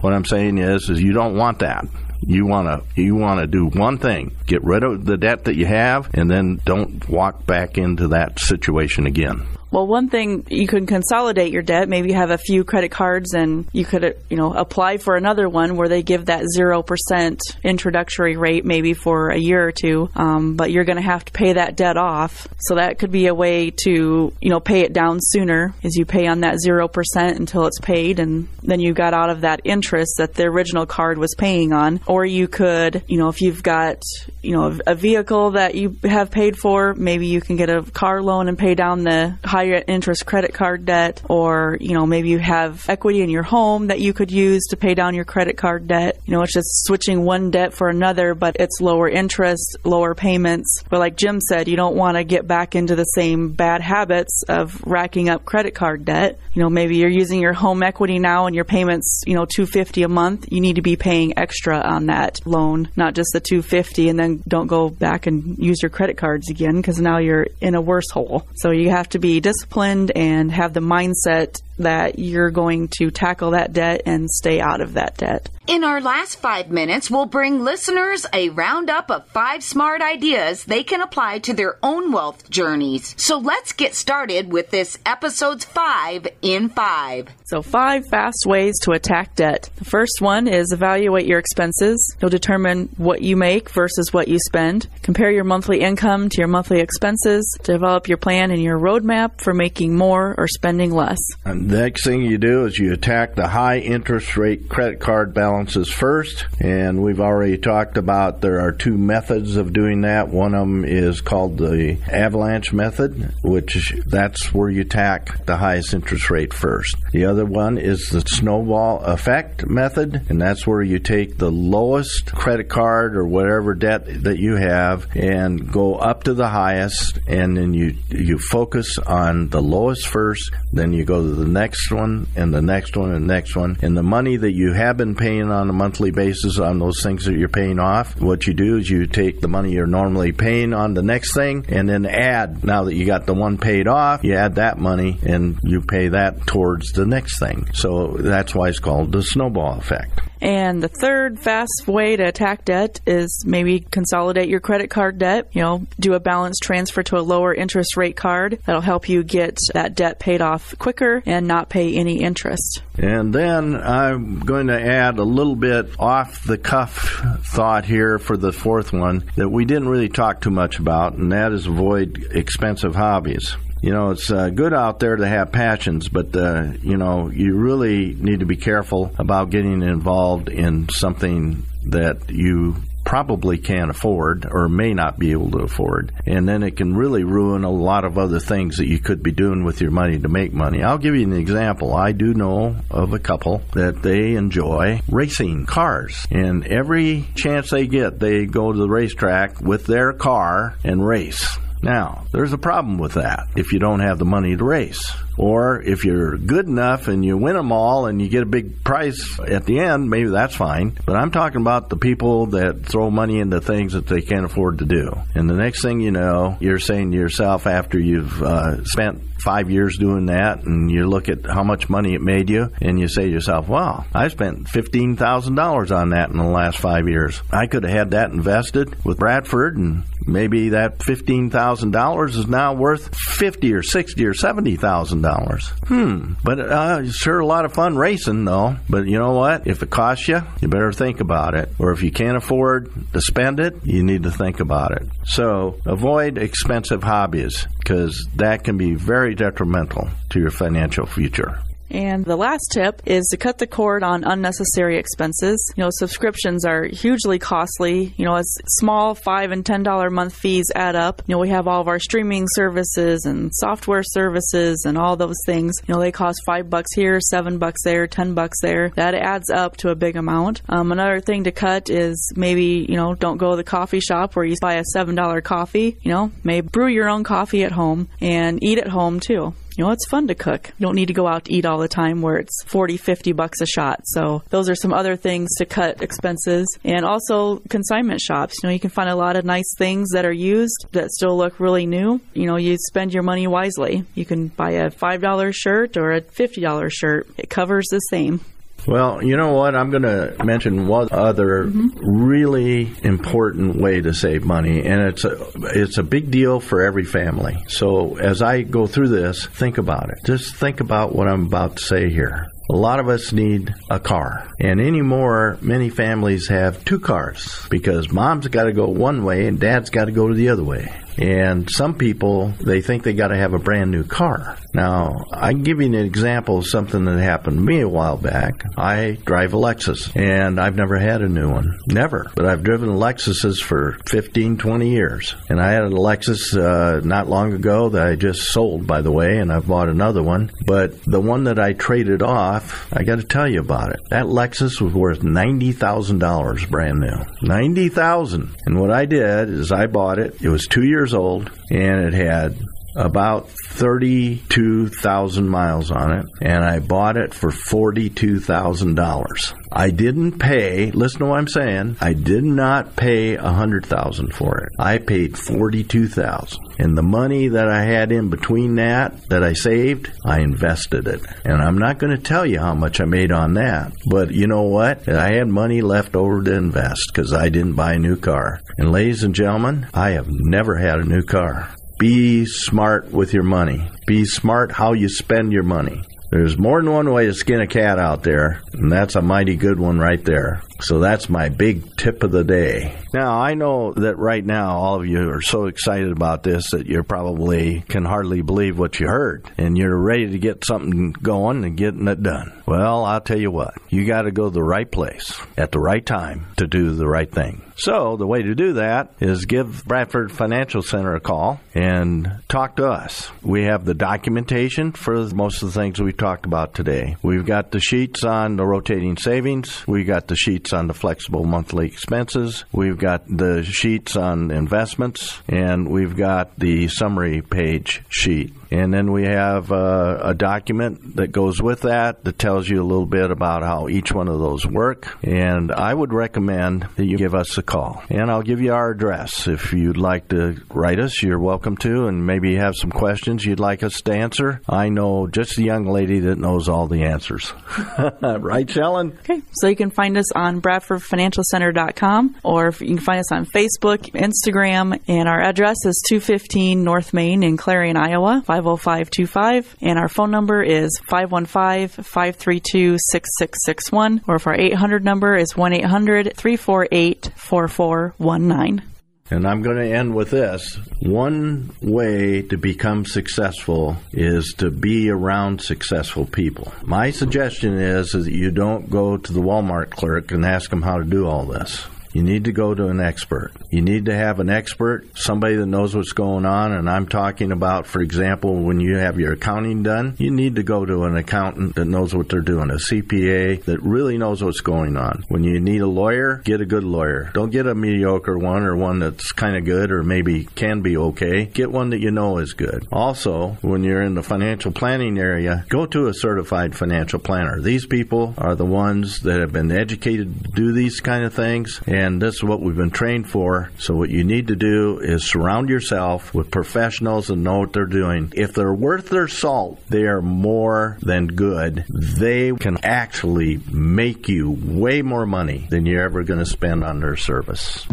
What 0.00 0.12
I'm 0.12 0.24
saying 0.24 0.58
is, 0.58 0.90
is 0.90 1.00
you 1.00 1.12
don't 1.12 1.36
want 1.36 1.60
that. 1.60 1.86
You 2.26 2.46
want 2.46 2.68
to 2.94 3.00
you 3.02 3.14
want 3.14 3.40
to 3.40 3.46
do 3.46 3.66
one 3.66 3.98
thing: 3.98 4.34
get 4.46 4.62
rid 4.64 4.82
of 4.82 5.04
the 5.04 5.16
debt 5.16 5.44
that 5.44 5.56
you 5.56 5.66
have, 5.66 6.08
and 6.14 6.30
then 6.30 6.60
don't 6.64 7.08
walk 7.08 7.46
back 7.46 7.78
into 7.78 8.08
that 8.08 8.38
situation 8.38 9.06
again. 9.06 9.46
Well, 9.74 9.88
one 9.88 10.08
thing 10.08 10.46
you 10.50 10.68
can 10.68 10.86
consolidate 10.86 11.52
your 11.52 11.62
debt. 11.62 11.88
Maybe 11.88 12.10
you 12.10 12.14
have 12.14 12.30
a 12.30 12.38
few 12.38 12.62
credit 12.62 12.92
cards, 12.92 13.34
and 13.34 13.66
you 13.72 13.84
could, 13.84 14.16
you 14.30 14.36
know, 14.36 14.54
apply 14.54 14.98
for 14.98 15.16
another 15.16 15.48
one 15.48 15.74
where 15.74 15.88
they 15.88 16.04
give 16.04 16.26
that 16.26 16.44
zero 16.54 16.80
percent 16.80 17.40
introductory 17.64 18.36
rate, 18.36 18.64
maybe 18.64 18.94
for 18.94 19.30
a 19.30 19.36
year 19.36 19.66
or 19.66 19.72
two. 19.72 20.08
Um, 20.14 20.54
but 20.54 20.70
you're 20.70 20.84
going 20.84 20.98
to 20.98 21.02
have 21.02 21.24
to 21.24 21.32
pay 21.32 21.54
that 21.54 21.74
debt 21.74 21.96
off. 21.96 22.46
So 22.60 22.76
that 22.76 23.00
could 23.00 23.10
be 23.10 23.26
a 23.26 23.34
way 23.34 23.72
to, 23.84 24.32
you 24.40 24.48
know, 24.48 24.60
pay 24.60 24.82
it 24.82 24.92
down 24.92 25.18
sooner, 25.20 25.74
is 25.82 25.96
you 25.96 26.06
pay 26.06 26.28
on 26.28 26.42
that 26.42 26.60
zero 26.60 26.86
percent 26.86 27.40
until 27.40 27.66
it's 27.66 27.80
paid, 27.80 28.20
and 28.20 28.46
then 28.62 28.78
you 28.78 28.94
got 28.94 29.12
out 29.12 29.28
of 29.28 29.40
that 29.40 29.62
interest 29.64 30.18
that 30.18 30.34
the 30.34 30.44
original 30.44 30.86
card 30.86 31.18
was 31.18 31.34
paying 31.36 31.72
on. 31.72 31.98
Or 32.06 32.24
you 32.24 32.46
could, 32.46 33.02
you 33.08 33.18
know, 33.18 33.26
if 33.26 33.40
you've 33.40 33.64
got, 33.64 34.04
you 34.44 34.52
know, 34.52 34.78
a 34.86 34.94
vehicle 34.94 35.52
that 35.52 35.74
you 35.74 35.96
have 36.04 36.30
paid 36.30 36.56
for, 36.56 36.94
maybe 36.94 37.26
you 37.26 37.40
can 37.40 37.56
get 37.56 37.70
a 37.70 37.82
car 37.82 38.22
loan 38.22 38.48
and 38.48 38.58
pay 38.58 38.74
down 38.74 39.02
the 39.02 39.36
higher 39.44 39.82
interest 39.86 40.26
credit 40.26 40.52
card 40.52 40.84
debt, 40.84 41.22
or, 41.28 41.78
you 41.80 41.94
know, 41.94 42.06
maybe 42.06 42.28
you 42.28 42.38
have 42.38 42.88
equity 42.88 43.22
in 43.22 43.30
your 43.30 43.42
home 43.42 43.88
that 43.88 44.00
you 44.00 44.12
could 44.12 44.30
use 44.30 44.66
to 44.70 44.76
pay 44.76 44.94
down 44.94 45.14
your 45.14 45.24
credit 45.24 45.56
card 45.56 45.88
debt. 45.88 46.18
You 46.26 46.32
know, 46.32 46.42
it's 46.42 46.52
just 46.52 46.84
switching 46.84 47.24
one 47.24 47.50
debt 47.50 47.72
for 47.72 47.88
another, 47.88 48.34
but 48.34 48.56
it's 48.60 48.80
lower 48.80 49.08
interest, 49.08 49.78
lower 49.84 50.14
payments. 50.14 50.82
But 50.88 51.00
like 51.00 51.16
Jim 51.16 51.40
said, 51.40 51.68
you 51.68 51.76
don't 51.76 51.96
want 51.96 52.16
to 52.16 52.24
get 52.24 52.46
back 52.46 52.74
into 52.74 52.96
the 52.96 53.04
same 53.04 53.52
bad 53.52 53.80
habits 53.80 54.42
of 54.48 54.80
racking 54.84 55.28
up 55.28 55.44
credit 55.44 55.74
card 55.74 56.04
debt. 56.04 56.38
You 56.52 56.62
know, 56.62 56.70
maybe 56.70 56.96
you're 56.96 57.08
using 57.08 57.40
your 57.40 57.52
home 57.52 57.82
equity 57.82 58.18
now 58.18 58.46
and 58.46 58.54
your 58.54 58.64
payments, 58.64 59.22
you 59.26 59.34
know, 59.34 59.44
250 59.44 60.02
a 60.02 60.08
month. 60.08 60.48
You 60.50 60.60
need 60.60 60.76
to 60.76 60.82
be 60.82 60.96
paying 60.96 61.38
extra 61.38 61.78
on 61.78 62.06
that 62.06 62.40
loan, 62.44 62.88
not 62.96 63.14
just 63.14 63.30
the 63.32 63.40
250 63.40 64.08
and 64.08 64.18
then 64.18 64.33
don't 64.46 64.66
go 64.66 64.88
back 64.88 65.26
and 65.26 65.58
use 65.58 65.82
your 65.82 65.90
credit 65.90 66.16
cards 66.16 66.50
again 66.50 66.76
because 66.76 67.00
now 67.00 67.18
you're 67.18 67.46
in 67.60 67.74
a 67.74 67.80
worse 67.80 68.10
hole. 68.10 68.46
So 68.56 68.70
you 68.70 68.90
have 68.90 69.08
to 69.10 69.18
be 69.18 69.40
disciplined 69.40 70.12
and 70.14 70.50
have 70.52 70.72
the 70.72 70.80
mindset 70.80 71.60
that 71.78 72.18
you're 72.18 72.50
going 72.50 72.88
to 72.98 73.10
tackle 73.10 73.52
that 73.52 73.72
debt 73.72 74.02
and 74.06 74.30
stay 74.30 74.60
out 74.60 74.80
of 74.80 74.94
that 74.94 75.16
debt. 75.16 75.48
In 75.66 75.82
our 75.82 76.02
last 76.02 76.40
five 76.40 76.70
minutes, 76.70 77.10
we'll 77.10 77.24
bring 77.24 77.64
listeners 77.64 78.26
a 78.34 78.50
roundup 78.50 79.10
of 79.10 79.26
five 79.28 79.64
smart 79.64 80.02
ideas 80.02 80.64
they 80.64 80.82
can 80.84 81.00
apply 81.00 81.38
to 81.38 81.54
their 81.54 81.78
own 81.82 82.12
wealth 82.12 82.50
journeys. 82.50 83.14
So 83.16 83.38
let's 83.38 83.72
get 83.72 83.94
started 83.94 84.52
with 84.52 84.70
this 84.70 84.98
episode's 85.06 85.64
five 85.64 86.28
in 86.42 86.68
five. 86.68 87.28
So, 87.44 87.62
five 87.62 88.06
fast 88.10 88.44
ways 88.46 88.74
to 88.82 88.92
attack 88.92 89.36
debt. 89.36 89.70
The 89.76 89.84
first 89.84 90.20
one 90.20 90.48
is 90.48 90.72
evaluate 90.72 91.26
your 91.26 91.38
expenses. 91.38 92.16
You'll 92.20 92.30
determine 92.30 92.88
what 92.98 93.22
you 93.22 93.36
make 93.36 93.70
versus 93.70 94.12
what 94.12 94.28
you 94.28 94.38
spend. 94.40 94.86
Compare 95.02 95.30
your 95.30 95.44
monthly 95.44 95.80
income 95.80 96.28
to 96.28 96.38
your 96.38 96.48
monthly 96.48 96.80
expenses. 96.80 97.58
Develop 97.62 98.08
your 98.08 98.18
plan 98.18 98.50
and 98.50 98.62
your 98.62 98.78
roadmap 98.78 99.40
for 99.40 99.54
making 99.54 99.96
more 99.96 100.34
or 100.36 100.46
spending 100.46 100.90
less. 100.90 101.18
And 101.44 101.63
the 101.63 101.63
next 101.64 102.04
thing 102.04 102.22
you 102.22 102.38
do 102.38 102.66
is 102.66 102.78
you 102.78 102.92
attack 102.92 103.34
the 103.34 103.48
high 103.48 103.78
interest 103.78 104.36
rate 104.36 104.68
credit 104.68 105.00
card 105.00 105.34
balances 105.34 105.90
first. 105.90 106.46
And 106.60 107.02
we've 107.02 107.20
already 107.20 107.58
talked 107.58 107.96
about 107.96 108.40
there 108.40 108.60
are 108.60 108.72
two 108.72 108.96
methods 108.96 109.56
of 109.56 109.72
doing 109.72 110.02
that. 110.02 110.28
One 110.28 110.54
of 110.54 110.60
them 110.60 110.84
is 110.84 111.20
called 111.20 111.58
the 111.58 111.98
avalanche 112.10 112.72
method, 112.72 113.34
which 113.42 113.94
that's 114.06 114.52
where 114.52 114.68
you 114.68 114.82
attack 114.82 115.44
the 115.46 115.56
highest 115.56 115.94
interest 115.94 116.30
rate 116.30 116.52
first. 116.52 116.96
The 117.12 117.24
other 117.24 117.44
one 117.44 117.78
is 117.78 118.08
the 118.10 118.20
snowball 118.20 119.00
effect 119.02 119.66
method, 119.66 120.26
and 120.28 120.40
that's 120.40 120.66
where 120.66 120.82
you 120.82 120.98
take 120.98 121.38
the 121.38 121.50
lowest 121.50 122.32
credit 122.32 122.68
card 122.68 123.16
or 123.16 123.26
whatever 123.26 123.74
debt 123.74 124.22
that 124.24 124.38
you 124.38 124.56
have 124.56 125.06
and 125.14 125.70
go 125.70 125.96
up 125.96 126.24
to 126.24 126.34
the 126.34 126.48
highest, 126.48 127.18
and 127.26 127.56
then 127.56 127.74
you 127.74 127.96
you 128.10 128.38
focus 128.38 128.98
on 128.98 129.48
the 129.48 129.62
lowest 129.62 130.06
first, 130.06 130.50
then 130.72 130.92
you 130.92 131.04
go 131.04 131.22
to 131.22 131.34
the 131.34 131.46
next 131.54 131.90
one 131.90 132.26
and 132.36 132.52
the 132.52 132.60
next 132.60 132.96
one 132.96 133.12
and 133.12 133.28
the 133.28 133.34
next 133.34 133.56
one, 133.56 133.78
and 133.82 133.96
the 133.96 134.02
money 134.02 134.36
that 134.36 134.52
you 134.52 134.72
have 134.72 134.96
been 134.96 135.14
paying 135.14 135.50
on 135.50 135.70
a 135.70 135.72
monthly 135.72 136.10
basis 136.10 136.58
on 136.58 136.78
those 136.78 137.02
things 137.02 137.24
that 137.24 137.34
you're 137.34 137.48
paying 137.48 137.78
off, 137.78 138.20
what 138.20 138.46
you 138.46 138.54
do 138.54 138.76
is 138.76 138.90
you 138.90 139.06
take 139.06 139.40
the 139.40 139.48
money 139.48 139.72
you're 139.72 139.86
normally 139.86 140.32
paying 140.32 140.74
on 140.74 140.94
the 140.94 141.02
next 141.02 141.34
thing 141.34 141.64
and 141.68 141.88
then 141.88 142.04
add 142.06 142.64
now 142.64 142.84
that 142.84 142.94
you 142.94 143.06
got 143.06 143.26
the 143.26 143.34
one 143.34 143.56
paid 143.56 143.88
off, 143.88 144.24
you 144.24 144.34
add 144.34 144.56
that 144.56 144.78
money 144.78 145.18
and 145.22 145.58
you 145.62 145.80
pay 145.80 146.08
that 146.08 146.46
towards 146.46 146.92
the 146.92 147.06
next 147.06 147.38
thing. 147.38 147.68
So 147.72 148.16
that's 148.18 148.54
why 148.54 148.68
it's 148.68 148.80
called 148.80 149.12
the 149.12 149.22
snowball 149.22 149.78
effect. 149.78 150.20
And 150.40 150.82
the 150.82 150.88
third 150.88 151.38
fast 151.40 151.84
way 151.86 152.16
to 152.16 152.24
attack 152.24 152.66
debt 152.66 153.00
is 153.06 153.44
maybe 153.46 153.80
consolidate 153.80 154.48
your 154.50 154.60
credit 154.60 154.90
card 154.90 155.16
debt. 155.16 155.48
You 155.52 155.62
know, 155.62 155.86
do 155.98 156.12
a 156.12 156.20
balance 156.20 156.58
transfer 156.58 157.02
to 157.04 157.16
a 157.16 157.24
lower 157.24 157.54
interest 157.54 157.96
rate 157.96 158.16
card. 158.16 158.58
That'll 158.66 158.82
help 158.82 159.08
you 159.08 159.22
get 159.22 159.56
that 159.72 159.94
debt 159.94 160.18
paid 160.18 160.42
off 160.42 160.78
quicker 160.78 161.22
and 161.24 161.43
not 161.46 161.68
pay 161.68 161.94
any 161.94 162.20
interest. 162.20 162.82
And 162.98 163.34
then 163.34 163.74
I'm 163.74 164.40
going 164.40 164.68
to 164.68 164.80
add 164.80 165.18
a 165.18 165.24
little 165.24 165.56
bit 165.56 165.98
off 165.98 166.44
the 166.44 166.58
cuff 166.58 167.22
thought 167.42 167.84
here 167.84 168.18
for 168.18 168.36
the 168.36 168.52
fourth 168.52 168.92
one 168.92 169.30
that 169.36 169.48
we 169.48 169.64
didn't 169.64 169.88
really 169.88 170.08
talk 170.08 170.40
too 170.40 170.50
much 170.50 170.78
about, 170.78 171.14
and 171.14 171.32
that 171.32 171.52
is 171.52 171.66
avoid 171.66 172.26
expensive 172.32 172.94
hobbies 172.94 173.56
you 173.84 173.90
know, 173.90 174.12
it's 174.12 174.30
uh, 174.30 174.48
good 174.48 174.72
out 174.72 174.98
there 174.98 175.14
to 175.14 175.26
have 175.26 175.52
passions, 175.52 176.08
but 176.08 176.34
uh, 176.34 176.72
you 176.80 176.96
know, 176.96 177.28
you 177.28 177.54
really 177.54 178.14
need 178.14 178.40
to 178.40 178.46
be 178.46 178.56
careful 178.56 179.12
about 179.18 179.50
getting 179.50 179.82
involved 179.82 180.48
in 180.48 180.88
something 180.88 181.66
that 181.88 182.30
you 182.30 182.76
probably 183.14 183.58
can't 183.58 183.92
afford 183.92 184.44
or 184.44 184.68
may 184.68 184.92
not 184.92 185.20
be 185.20 185.30
able 185.30 185.48
to 185.48 185.60
afford. 185.60 186.10
And 186.26 186.48
then 186.48 186.64
it 186.64 186.76
can 186.76 186.96
really 186.96 187.22
ruin 187.22 187.62
a 187.62 187.70
lot 187.70 188.04
of 188.04 188.18
other 188.18 188.40
things 188.40 188.78
that 188.78 188.88
you 188.88 188.98
could 188.98 189.22
be 189.22 189.30
doing 189.30 189.62
with 189.62 189.80
your 189.80 189.92
money 189.92 190.18
to 190.18 190.28
make 190.28 190.52
money. 190.52 190.82
I'll 190.82 190.98
give 190.98 191.14
you 191.14 191.22
an 191.22 191.32
example. 191.32 191.94
I 191.94 192.10
do 192.10 192.34
know 192.34 192.74
of 192.90 193.12
a 193.12 193.20
couple 193.20 193.62
that 193.74 194.02
they 194.02 194.34
enjoy 194.34 195.00
racing 195.08 195.66
cars. 195.66 196.26
And 196.32 196.66
every 196.66 197.28
chance 197.36 197.70
they 197.70 197.86
get, 197.86 198.18
they 198.18 198.46
go 198.46 198.72
to 198.72 198.78
the 198.78 198.88
racetrack 198.88 199.60
with 199.60 199.86
their 199.86 200.12
car 200.12 200.74
and 200.82 201.06
race. 201.06 201.56
Now, 201.84 202.24
there's 202.32 202.54
a 202.54 202.58
problem 202.58 202.96
with 202.96 203.14
that 203.14 203.48
if 203.56 203.72
you 203.72 203.78
don't 203.78 204.00
have 204.00 204.18
the 204.18 204.24
money 204.24 204.56
to 204.56 204.64
race. 204.64 205.14
Or 205.36 205.82
if 205.82 206.04
you're 206.04 206.38
good 206.38 206.66
enough 206.66 207.08
and 207.08 207.24
you 207.24 207.36
win 207.36 207.56
them 207.56 207.72
all 207.72 208.06
and 208.06 208.22
you 208.22 208.28
get 208.28 208.44
a 208.44 208.46
big 208.46 208.82
prize 208.84 209.38
at 209.40 209.66
the 209.66 209.80
end, 209.80 210.08
maybe 210.08 210.30
that's 210.30 210.54
fine. 210.54 210.96
But 211.04 211.16
I'm 211.16 211.30
talking 211.30 211.60
about 211.60 211.90
the 211.90 211.96
people 211.96 212.46
that 212.46 212.86
throw 212.86 213.10
money 213.10 213.40
into 213.40 213.60
things 213.60 213.92
that 213.92 214.06
they 214.06 214.22
can't 214.22 214.46
afford 214.46 214.78
to 214.78 214.86
do. 214.86 215.12
And 215.34 215.50
the 215.50 215.56
next 215.56 215.82
thing 215.82 216.00
you 216.00 216.10
know, 216.10 216.56
you're 216.60 216.78
saying 216.78 217.10
to 217.10 217.18
yourself 217.18 217.66
after 217.66 217.98
you've 217.98 218.42
uh, 218.42 218.84
spent 218.84 219.22
five 219.44 219.70
years 219.70 219.98
doing 219.98 220.26
that 220.26 220.64
and 220.64 220.90
you 220.90 221.06
look 221.06 221.28
at 221.28 221.44
how 221.44 221.62
much 221.62 221.90
money 221.90 222.14
it 222.14 222.22
made 222.22 222.48
you 222.48 222.70
and 222.80 222.98
you 222.98 223.08
say 223.08 223.26
to 223.26 223.30
yourself, 223.30 223.68
wow, 223.68 224.06
I 224.14 224.28
spent 224.28 224.64
$15,000 224.64 225.96
on 225.96 226.10
that 226.10 226.30
in 226.30 226.38
the 226.38 226.44
last 226.44 226.78
five 226.78 227.08
years. 227.08 227.42
I 227.50 227.66
could 227.66 227.82
have 227.82 227.92
had 227.92 228.10
that 228.12 228.30
invested 228.30 229.04
with 229.04 229.18
Bradford 229.18 229.76
and 229.76 230.04
maybe 230.26 230.70
that 230.70 230.98
$15,000 230.98 232.28
is 232.28 232.46
now 232.46 232.74
worth 232.74 233.14
50 233.16 233.72
or 233.72 233.82
60 233.82 234.24
or 234.24 234.34
$70,000. 234.34 235.88
Hmm. 235.88 236.34
But 236.42 236.60
uh, 236.60 237.10
sure 237.10 237.40
a 237.40 237.46
lot 237.46 237.64
of 237.64 237.72
fun 237.72 237.96
racing 237.96 238.44
though. 238.44 238.76
But 238.88 239.06
you 239.06 239.18
know 239.18 239.32
what? 239.32 239.66
If 239.66 239.82
it 239.82 239.90
costs 239.90 240.28
you, 240.28 240.42
you 240.60 240.68
better 240.68 240.92
think 240.92 241.20
about 241.20 241.54
it. 241.54 241.70
Or 241.78 241.92
if 241.92 242.02
you 242.02 242.10
can't 242.10 242.36
afford 242.36 242.92
to 243.12 243.20
spend 243.20 243.60
it, 243.60 243.74
you 243.84 244.02
need 244.02 244.24
to 244.24 244.30
think 244.30 244.60
about 244.60 244.92
it. 244.92 245.08
So 245.24 245.78
avoid 245.86 246.38
expensive 246.38 247.02
hobbies 247.02 247.66
because 247.78 248.28
that 248.36 248.64
can 248.64 248.76
be 248.76 248.94
very 248.94 249.34
detrimental 249.34 250.08
to 250.30 250.40
your 250.40 250.50
financial 250.50 251.06
future. 251.06 251.62
And 251.90 252.24
the 252.24 252.36
last 252.36 252.70
tip 252.72 253.02
is 253.06 253.26
to 253.30 253.36
cut 253.36 253.58
the 253.58 253.66
cord 253.66 254.02
on 254.02 254.24
unnecessary 254.24 254.98
expenses. 254.98 255.72
You 255.76 255.84
know, 255.84 255.90
subscriptions 255.92 256.64
are 256.64 256.84
hugely 256.84 257.38
costly. 257.38 258.14
You 258.16 258.24
know, 258.24 258.36
as 258.36 258.56
small 258.68 259.14
five 259.14 259.52
and 259.52 259.64
ten 259.64 259.82
dollar 259.82 260.10
month 260.10 260.34
fees 260.34 260.70
add 260.74 260.96
up. 260.96 261.22
You 261.26 261.34
know, 261.34 261.38
we 261.38 261.50
have 261.50 261.68
all 261.68 261.80
of 261.80 261.88
our 261.88 261.98
streaming 261.98 262.46
services 262.48 263.24
and 263.24 263.50
software 263.54 264.02
services 264.02 264.84
and 264.86 264.98
all 264.98 265.16
those 265.16 265.36
things. 265.46 265.74
You 265.86 265.94
know, 265.94 266.00
they 266.00 266.12
cost 266.12 266.40
five 266.46 266.70
bucks 266.70 266.92
here, 266.94 267.20
seven 267.20 267.58
bucks 267.58 267.82
there, 267.84 268.06
ten 268.06 268.34
bucks 268.34 268.60
there. 268.60 268.90
That 268.96 269.14
adds 269.14 269.50
up 269.50 269.76
to 269.78 269.90
a 269.90 269.94
big 269.94 270.16
amount. 270.16 270.62
Um, 270.68 270.92
another 270.92 271.20
thing 271.20 271.44
to 271.44 271.52
cut 271.52 271.90
is 271.90 272.32
maybe 272.34 272.86
you 272.88 272.96
know 272.96 273.14
don't 273.14 273.36
go 273.36 273.50
to 273.50 273.56
the 273.56 273.64
coffee 273.64 274.00
shop 274.00 274.36
where 274.36 274.44
you 274.44 274.56
buy 274.60 274.74
a 274.74 274.84
seven 274.84 275.14
dollar 275.14 275.40
coffee. 275.40 275.96
You 276.00 276.10
know, 276.10 276.32
maybe 276.42 276.68
brew 276.68 276.88
your 276.88 277.08
own 277.08 277.24
coffee 277.24 277.64
at 277.64 277.72
home 277.72 278.08
and 278.20 278.62
eat 278.62 278.78
at 278.78 278.88
home 278.88 279.20
too 279.20 279.54
you 279.76 279.84
know, 279.84 279.90
it's 279.90 280.06
fun 280.06 280.28
to 280.28 280.34
cook. 280.34 280.72
You 280.78 280.86
don't 280.86 280.94
need 280.94 281.08
to 281.08 281.14
go 281.14 281.26
out 281.26 281.44
to 281.44 281.52
eat 281.52 281.66
all 281.66 281.78
the 281.78 281.88
time 281.88 282.22
where 282.22 282.36
it's 282.36 282.62
40, 282.66 282.96
50 282.96 283.32
bucks 283.32 283.60
a 283.60 283.66
shot. 283.66 284.00
So 284.04 284.42
those 284.50 284.68
are 284.68 284.74
some 284.74 284.92
other 284.92 285.16
things 285.16 285.50
to 285.58 285.66
cut 285.66 286.02
expenses. 286.02 286.66
And 286.84 287.04
also 287.04 287.58
consignment 287.68 288.20
shops. 288.20 288.56
You 288.62 288.68
know, 288.68 288.72
you 288.72 288.80
can 288.80 288.90
find 288.90 289.08
a 289.08 289.16
lot 289.16 289.36
of 289.36 289.44
nice 289.44 289.74
things 289.76 290.10
that 290.10 290.24
are 290.24 290.32
used 290.32 290.86
that 290.92 291.10
still 291.10 291.36
look 291.36 291.60
really 291.60 291.86
new. 291.86 292.20
You 292.34 292.46
know, 292.46 292.56
you 292.56 292.76
spend 292.78 293.12
your 293.12 293.22
money 293.22 293.46
wisely. 293.46 294.04
You 294.14 294.24
can 294.24 294.48
buy 294.48 294.72
a 294.72 294.90
$5 294.90 295.54
shirt 295.54 295.96
or 295.96 296.12
a 296.12 296.20
$50 296.20 296.90
shirt. 296.92 297.28
It 297.36 297.50
covers 297.50 297.86
the 297.90 297.98
same. 297.98 298.40
Well, 298.86 299.22
you 299.22 299.36
know 299.36 299.52
what? 299.52 299.74
I'm 299.74 299.90
going 299.90 300.02
to 300.02 300.36
mention 300.44 300.86
one 300.86 301.08
other 301.10 301.64
mm-hmm. 301.64 302.06
really 302.06 302.92
important 303.02 303.76
way 303.76 304.00
to 304.00 304.12
save 304.12 304.44
money, 304.44 304.84
and 304.84 305.00
it's 305.02 305.24
a 305.24 305.46
it's 305.74 305.98
a 305.98 306.02
big 306.02 306.30
deal 306.30 306.60
for 306.60 306.82
every 306.82 307.04
family. 307.04 307.56
So 307.68 308.16
as 308.18 308.42
I 308.42 308.62
go 308.62 308.86
through 308.86 309.08
this, 309.08 309.46
think 309.46 309.78
about 309.78 310.10
it. 310.10 310.18
Just 310.26 310.54
think 310.54 310.80
about 310.80 311.14
what 311.14 311.28
I'm 311.28 311.46
about 311.46 311.76
to 311.76 311.82
say 311.82 312.10
here. 312.10 312.50
A 312.70 312.76
lot 312.76 312.98
of 312.98 313.08
us 313.08 313.32
need 313.32 313.74
a 313.90 314.00
car. 314.00 314.50
And 314.58 314.80
anymore, 314.80 315.58
many 315.60 315.90
families 315.90 316.48
have 316.48 316.84
two 316.84 316.98
cars 316.98 317.66
because 317.68 318.10
mom's 318.10 318.48
got 318.48 318.64
to 318.64 318.72
go 318.72 318.86
one 318.88 319.24
way 319.24 319.46
and 319.46 319.60
dad's 319.60 319.90
got 319.90 320.06
to 320.06 320.12
go 320.12 320.32
the 320.32 320.48
other 320.48 320.64
way. 320.64 320.90
And 321.16 321.70
some 321.70 321.94
people, 321.94 322.48
they 322.60 322.82
think 322.82 323.04
they 323.04 323.12
got 323.12 323.28
to 323.28 323.36
have 323.36 323.54
a 323.54 323.58
brand 323.58 323.90
new 323.90 324.04
car. 324.04 324.56
Now, 324.72 325.26
I 325.32 325.52
can 325.52 325.62
give 325.62 325.80
you 325.80 325.86
an 325.86 325.94
example 325.94 326.58
of 326.58 326.66
something 326.66 327.04
that 327.04 327.18
happened 327.20 327.58
to 327.58 327.62
me 327.62 327.80
a 327.80 327.88
while 327.88 328.16
back. 328.16 328.64
I 328.76 329.18
drive 329.24 329.54
a 329.54 329.56
Lexus, 329.56 330.14
and 330.16 330.58
I've 330.58 330.74
never 330.74 330.98
had 330.98 331.22
a 331.22 331.28
new 331.28 331.48
one. 331.48 331.78
Never. 331.86 332.30
But 332.34 332.46
I've 332.46 332.64
driven 332.64 332.88
Lexuses 332.90 333.62
for 333.62 333.96
15, 334.08 334.58
20 334.58 334.90
years. 334.90 335.36
And 335.48 335.60
I 335.60 335.70
had 335.70 335.84
a 335.84 335.90
Lexus 335.90 336.56
uh, 336.56 337.00
not 337.04 337.28
long 337.28 337.52
ago 337.52 337.90
that 337.90 338.06
I 338.06 338.16
just 338.16 338.50
sold, 338.50 338.86
by 338.86 339.00
the 339.00 339.12
way, 339.12 339.38
and 339.38 339.52
I've 339.52 339.68
bought 339.68 339.88
another 339.88 340.22
one. 340.22 340.50
But 340.66 341.00
the 341.04 341.20
one 341.20 341.44
that 341.44 341.60
I 341.60 341.74
traded 341.74 342.22
off, 342.22 342.53
I 342.92 343.04
got 343.04 343.16
to 343.16 343.24
tell 343.24 343.48
you 343.48 343.60
about 343.60 343.90
it. 343.90 344.00
That 344.10 344.26
Lexus 344.26 344.80
was 344.80 344.92
worth 344.92 345.20
$90,000 345.20 346.70
brand 346.70 347.00
new. 347.00 347.24
90000 347.42 348.56
And 348.66 348.80
what 348.80 348.90
I 348.90 349.04
did 349.06 349.50
is 349.50 349.72
I 349.72 349.86
bought 349.86 350.18
it. 350.18 350.40
It 350.42 350.48
was 350.48 350.66
two 350.66 350.84
years 350.84 351.14
old, 351.14 351.50
and 351.70 352.06
it 352.06 352.14
had 352.14 352.58
about 352.96 353.48
32,000 353.48 355.48
miles 355.48 355.90
on 355.90 356.18
it, 356.18 356.26
and 356.40 356.64
I 356.64 356.78
bought 356.78 357.16
it 357.16 357.34
for 357.34 357.50
$42,000. 357.50 359.54
I 359.72 359.90
didn't 359.90 360.38
pay, 360.38 360.92
listen 360.92 361.18
to 361.20 361.26
what 361.26 361.38
I'm 361.38 361.48
saying, 361.48 361.96
I 362.00 362.12
did 362.12 362.44
not 362.44 362.94
pay 362.94 363.36
100,000 363.36 364.32
for 364.32 364.58
it. 364.58 364.68
I 364.78 364.98
paid 364.98 365.36
42,000. 365.36 366.60
And 366.78 366.96
the 366.96 367.02
money 367.02 367.48
that 367.48 367.68
I 367.68 367.82
had 367.84 368.12
in 368.12 368.30
between 368.30 368.76
that 368.76 369.28
that 369.28 369.42
I 369.42 369.52
saved, 369.52 370.12
I 370.24 370.38
invested 370.40 371.08
it. 371.08 371.20
And 371.44 371.60
I'm 371.60 371.78
not 371.78 371.98
going 371.98 372.16
to 372.16 372.22
tell 372.22 372.46
you 372.46 372.60
how 372.60 372.74
much 372.74 373.00
I 373.00 373.04
made 373.04 373.32
on 373.32 373.54
that. 373.54 373.92
But 374.08 374.30
you 374.32 374.46
know 374.46 374.62
what? 374.62 375.08
I 375.08 375.34
had 375.34 375.48
money 375.48 375.82
left 375.82 376.14
over 376.16 376.42
to 376.42 376.54
invest 376.54 377.08
because 377.08 377.32
I 377.32 377.48
didn't 377.48 377.74
buy 377.74 377.94
a 377.94 377.98
new 377.98 378.16
car. 378.16 378.60
And 378.78 378.92
ladies 378.92 379.24
and 379.24 379.34
gentlemen, 379.34 379.88
I 379.92 380.10
have 380.10 380.28
never 380.28 380.76
had 380.76 381.00
a 381.00 381.04
new 381.04 381.22
car. 381.22 381.74
Be 381.98 382.44
smart 382.44 383.12
with 383.12 383.32
your 383.32 383.44
money. 383.44 383.88
Be 384.06 384.24
smart 384.24 384.72
how 384.72 384.92
you 384.92 385.08
spend 385.08 385.52
your 385.52 385.62
money. 385.62 386.02
There's 386.30 386.58
more 386.58 386.82
than 386.82 386.92
one 386.92 387.12
way 387.12 387.26
to 387.26 387.34
skin 387.34 387.60
a 387.60 387.66
cat 387.66 387.98
out 387.98 388.24
there, 388.24 388.60
and 388.72 388.90
that's 388.90 389.14
a 389.14 389.22
mighty 389.22 389.54
good 389.54 389.78
one 389.78 389.98
right 389.98 390.22
there. 390.24 390.62
So 390.80 390.98
that's 390.98 391.28
my 391.28 391.48
big 391.48 391.96
tip 391.96 392.22
of 392.22 392.32
the 392.32 392.44
day. 392.44 392.96
Now, 393.12 393.38
I 393.38 393.54
know 393.54 393.92
that 393.94 394.18
right 394.18 394.44
now 394.44 394.76
all 394.76 394.96
of 394.96 395.06
you 395.06 395.30
are 395.30 395.40
so 395.40 395.66
excited 395.66 396.10
about 396.10 396.42
this 396.42 396.70
that 396.72 396.86
you 396.86 397.02
probably 397.02 397.82
can 397.82 398.04
hardly 398.04 398.42
believe 398.42 398.78
what 398.78 398.98
you 398.98 399.06
heard, 399.06 399.50
and 399.56 399.78
you're 399.78 399.96
ready 399.96 400.30
to 400.30 400.38
get 400.38 400.64
something 400.64 401.12
going 401.12 401.64
and 401.64 401.76
getting 401.76 402.08
it 402.08 402.22
done. 402.22 402.62
Well, 402.66 403.04
I'll 403.04 403.20
tell 403.20 403.38
you 403.38 403.50
what, 403.50 403.74
you 403.88 404.06
got 404.06 404.22
to 404.22 404.32
go 404.32 404.44
to 404.44 404.50
the 404.50 404.62
right 404.62 404.90
place 404.90 405.40
at 405.56 405.72
the 405.72 405.78
right 405.78 406.04
time 406.04 406.46
to 406.56 406.66
do 406.66 406.90
the 406.94 407.08
right 407.08 407.30
thing. 407.30 407.62
So, 407.76 408.16
the 408.16 408.26
way 408.26 408.42
to 408.42 408.54
do 408.54 408.74
that 408.74 409.14
is 409.20 409.46
give 409.46 409.84
Bradford 409.84 410.30
Financial 410.30 410.80
Center 410.80 411.16
a 411.16 411.20
call 411.20 411.60
and 411.74 412.40
talk 412.48 412.76
to 412.76 412.86
us. 412.86 413.30
We 413.42 413.64
have 413.64 413.84
the 413.84 413.94
documentation 413.94 414.92
for 414.92 415.14
most 415.34 415.62
of 415.62 415.72
the 415.72 415.80
things 415.80 416.00
we 416.00 416.12
talked 416.12 416.46
about 416.46 416.74
today. 416.74 417.16
We've 417.22 417.44
got 417.44 417.72
the 417.72 417.80
sheets 417.80 418.22
on 418.22 418.56
the 418.56 418.64
rotating 418.64 419.16
savings, 419.16 419.86
we 419.88 420.04
got 420.04 420.28
the 420.28 420.36
sheets 420.36 420.63
on 420.72 420.86
the 420.86 420.94
flexible 420.94 421.44
monthly 421.44 421.86
expenses, 421.86 422.64
we've 422.72 422.98
got 422.98 423.24
the 423.28 423.64
sheets 423.64 424.16
on 424.16 424.50
investments, 424.50 425.40
and 425.48 425.88
we've 425.88 426.16
got 426.16 426.58
the 426.58 426.88
summary 426.88 427.42
page 427.42 428.02
sheet. 428.08 428.54
And 428.70 428.92
then 428.92 429.12
we 429.12 429.24
have 429.24 429.70
uh, 429.72 430.18
a 430.22 430.34
document 430.34 431.16
that 431.16 431.28
goes 431.28 431.60
with 431.60 431.82
that 431.82 432.24
that 432.24 432.38
tells 432.38 432.68
you 432.68 432.80
a 432.80 432.84
little 432.84 433.06
bit 433.06 433.30
about 433.30 433.62
how 433.62 433.88
each 433.88 434.12
one 434.12 434.28
of 434.28 434.38
those 434.38 434.66
work. 434.66 435.16
And 435.22 435.72
I 435.72 435.92
would 435.92 436.12
recommend 436.12 436.88
that 436.96 437.06
you 437.06 437.16
give 437.16 437.34
us 437.34 437.58
a 437.58 437.62
call. 437.62 438.02
And 438.08 438.30
I'll 438.30 438.42
give 438.42 438.60
you 438.60 438.72
our 438.72 438.90
address. 438.90 439.46
If 439.46 439.72
you'd 439.72 439.96
like 439.96 440.28
to 440.28 440.60
write 440.70 440.98
us, 440.98 441.22
you're 441.22 441.38
welcome 441.38 441.76
to. 441.78 442.06
And 442.06 442.26
maybe 442.26 442.50
you 442.52 442.58
have 442.58 442.74
some 442.76 442.90
questions 442.90 443.44
you'd 443.44 443.60
like 443.60 443.82
us 443.82 444.00
to 444.02 444.12
answer. 444.12 444.60
I 444.68 444.88
know 444.88 445.26
just 445.26 445.58
a 445.58 445.62
young 445.62 445.86
lady 445.86 446.20
that 446.20 446.38
knows 446.38 446.68
all 446.68 446.86
the 446.86 447.04
answers. 447.04 447.52
right, 447.98 448.66
Shallon? 448.66 449.18
Okay, 449.20 449.42
so 449.52 449.68
you 449.68 449.76
can 449.76 449.90
find 449.90 450.16
us 450.16 450.32
on 450.32 450.60
BradfordFinancialCenter.com 450.60 452.36
or 452.42 452.72
you 452.80 452.96
can 452.96 452.98
find 452.98 453.20
us 453.20 453.32
on 453.32 453.46
Facebook, 453.46 454.10
Instagram, 454.12 455.00
and 455.08 455.28
our 455.28 455.40
address 455.40 455.76
is 455.84 456.02
215 456.08 456.84
North 456.84 457.12
Main 457.12 457.42
in 457.42 457.56
Clarion, 457.56 457.96
Iowa, 457.96 458.42
50525. 458.64 459.76
And 459.80 459.98
our 459.98 460.08
phone 460.08 460.30
number 460.30 460.62
is 460.62 460.98
515 461.08 462.02
532 462.02 462.98
6661, 462.98 464.22
or 464.26 464.36
if 464.36 464.46
our 464.46 464.58
800 464.58 465.04
number 465.04 465.36
is 465.36 465.56
1 465.56 465.72
800 465.72 466.36
348 466.36 467.30
4419. 467.36 468.82
And 469.30 469.46
I'm 469.48 469.62
going 469.62 469.78
to 469.78 469.96
end 469.96 470.14
with 470.14 470.30
this. 470.30 470.78
One 471.00 471.74
way 471.80 472.42
to 472.42 472.58
become 472.58 473.06
successful 473.06 473.96
is 474.12 474.54
to 474.58 474.70
be 474.70 475.08
around 475.08 475.62
successful 475.62 476.26
people. 476.26 476.72
My 476.82 477.10
suggestion 477.10 477.78
is, 477.78 478.14
is 478.14 478.26
that 478.26 478.34
you 478.34 478.50
don't 478.50 478.90
go 478.90 479.16
to 479.16 479.32
the 479.32 479.40
Walmart 479.40 479.90
clerk 479.90 480.30
and 480.30 480.44
ask 480.44 480.68
them 480.68 480.82
how 480.82 480.98
to 480.98 481.04
do 481.04 481.26
all 481.26 481.46
this. 481.46 481.86
You 482.14 482.22
need 482.22 482.44
to 482.44 482.52
go 482.52 482.74
to 482.74 482.86
an 482.86 483.00
expert. 483.00 483.52
You 483.70 483.82
need 483.82 484.06
to 484.06 484.14
have 484.14 484.38
an 484.38 484.48
expert, 484.48 485.18
somebody 485.18 485.56
that 485.56 485.66
knows 485.66 485.96
what's 485.96 486.12
going 486.12 486.46
on. 486.46 486.70
And 486.72 486.88
I'm 486.88 487.08
talking 487.08 487.50
about, 487.50 487.88
for 487.88 488.00
example, 488.00 488.62
when 488.62 488.78
you 488.78 488.96
have 488.96 489.18
your 489.18 489.32
accounting 489.32 489.82
done, 489.82 490.14
you 490.18 490.30
need 490.30 490.54
to 490.56 490.62
go 490.62 490.84
to 490.84 491.02
an 491.04 491.16
accountant 491.16 491.74
that 491.74 491.86
knows 491.86 492.14
what 492.14 492.28
they're 492.28 492.40
doing, 492.40 492.70
a 492.70 492.74
CPA 492.74 493.64
that 493.64 493.82
really 493.82 494.16
knows 494.16 494.44
what's 494.44 494.60
going 494.60 494.96
on. 494.96 495.24
When 495.26 495.42
you 495.42 495.58
need 495.58 495.80
a 495.80 495.88
lawyer, 495.88 496.40
get 496.44 496.60
a 496.60 496.66
good 496.66 496.84
lawyer. 496.84 497.32
Don't 497.34 497.50
get 497.50 497.66
a 497.66 497.74
mediocre 497.74 498.38
one 498.38 498.62
or 498.62 498.76
one 498.76 499.00
that's 499.00 499.32
kind 499.32 499.56
of 499.56 499.64
good 499.64 499.90
or 499.90 500.04
maybe 500.04 500.44
can 500.44 500.82
be 500.82 500.96
okay. 500.96 501.46
Get 501.46 501.72
one 501.72 501.90
that 501.90 502.00
you 502.00 502.12
know 502.12 502.38
is 502.38 502.52
good. 502.52 502.86
Also, 502.92 503.58
when 503.60 503.82
you're 503.82 504.02
in 504.02 504.14
the 504.14 504.22
financial 504.22 504.70
planning 504.70 505.18
area, 505.18 505.64
go 505.68 505.84
to 505.86 506.06
a 506.06 506.14
certified 506.14 506.76
financial 506.76 507.18
planner. 507.18 507.60
These 507.60 507.86
people 507.86 508.34
are 508.38 508.54
the 508.54 508.64
ones 508.64 509.20
that 509.22 509.40
have 509.40 509.52
been 509.52 509.72
educated 509.72 510.44
to 510.44 510.50
do 510.52 510.72
these 510.72 511.00
kind 511.00 511.24
of 511.24 511.34
things. 511.34 511.80
And 511.86 512.03
and 512.04 512.20
this 512.20 512.36
is 512.36 512.44
what 512.44 512.60
we've 512.60 512.76
been 512.76 512.90
trained 512.90 513.28
for. 513.28 513.70
So 513.78 513.94
what 513.94 514.10
you 514.10 514.24
need 514.24 514.48
to 514.48 514.56
do 514.56 514.98
is 515.00 515.24
surround 515.24 515.70
yourself 515.70 516.34
with 516.34 516.50
professionals 516.50 517.30
and 517.30 517.42
know 517.42 517.60
what 517.60 517.72
they're 517.72 517.86
doing. 517.86 518.32
If 518.36 518.52
they're 518.52 518.74
worth 518.74 519.08
their 519.08 519.28
salt, 519.28 519.80
they 519.88 520.02
are 520.02 520.20
more 520.20 520.98
than 521.00 521.28
good. 521.28 521.86
They 521.88 522.52
can 522.52 522.78
actually 522.84 523.58
make 523.72 524.28
you 524.28 524.50
way 524.50 525.00
more 525.00 525.24
money 525.24 525.66
than 525.70 525.86
you're 525.86 526.04
ever 526.04 526.24
going 526.24 526.40
to 526.40 526.46
spend 526.46 526.84
on 526.84 527.00
their 527.00 527.16
service. 527.16 527.86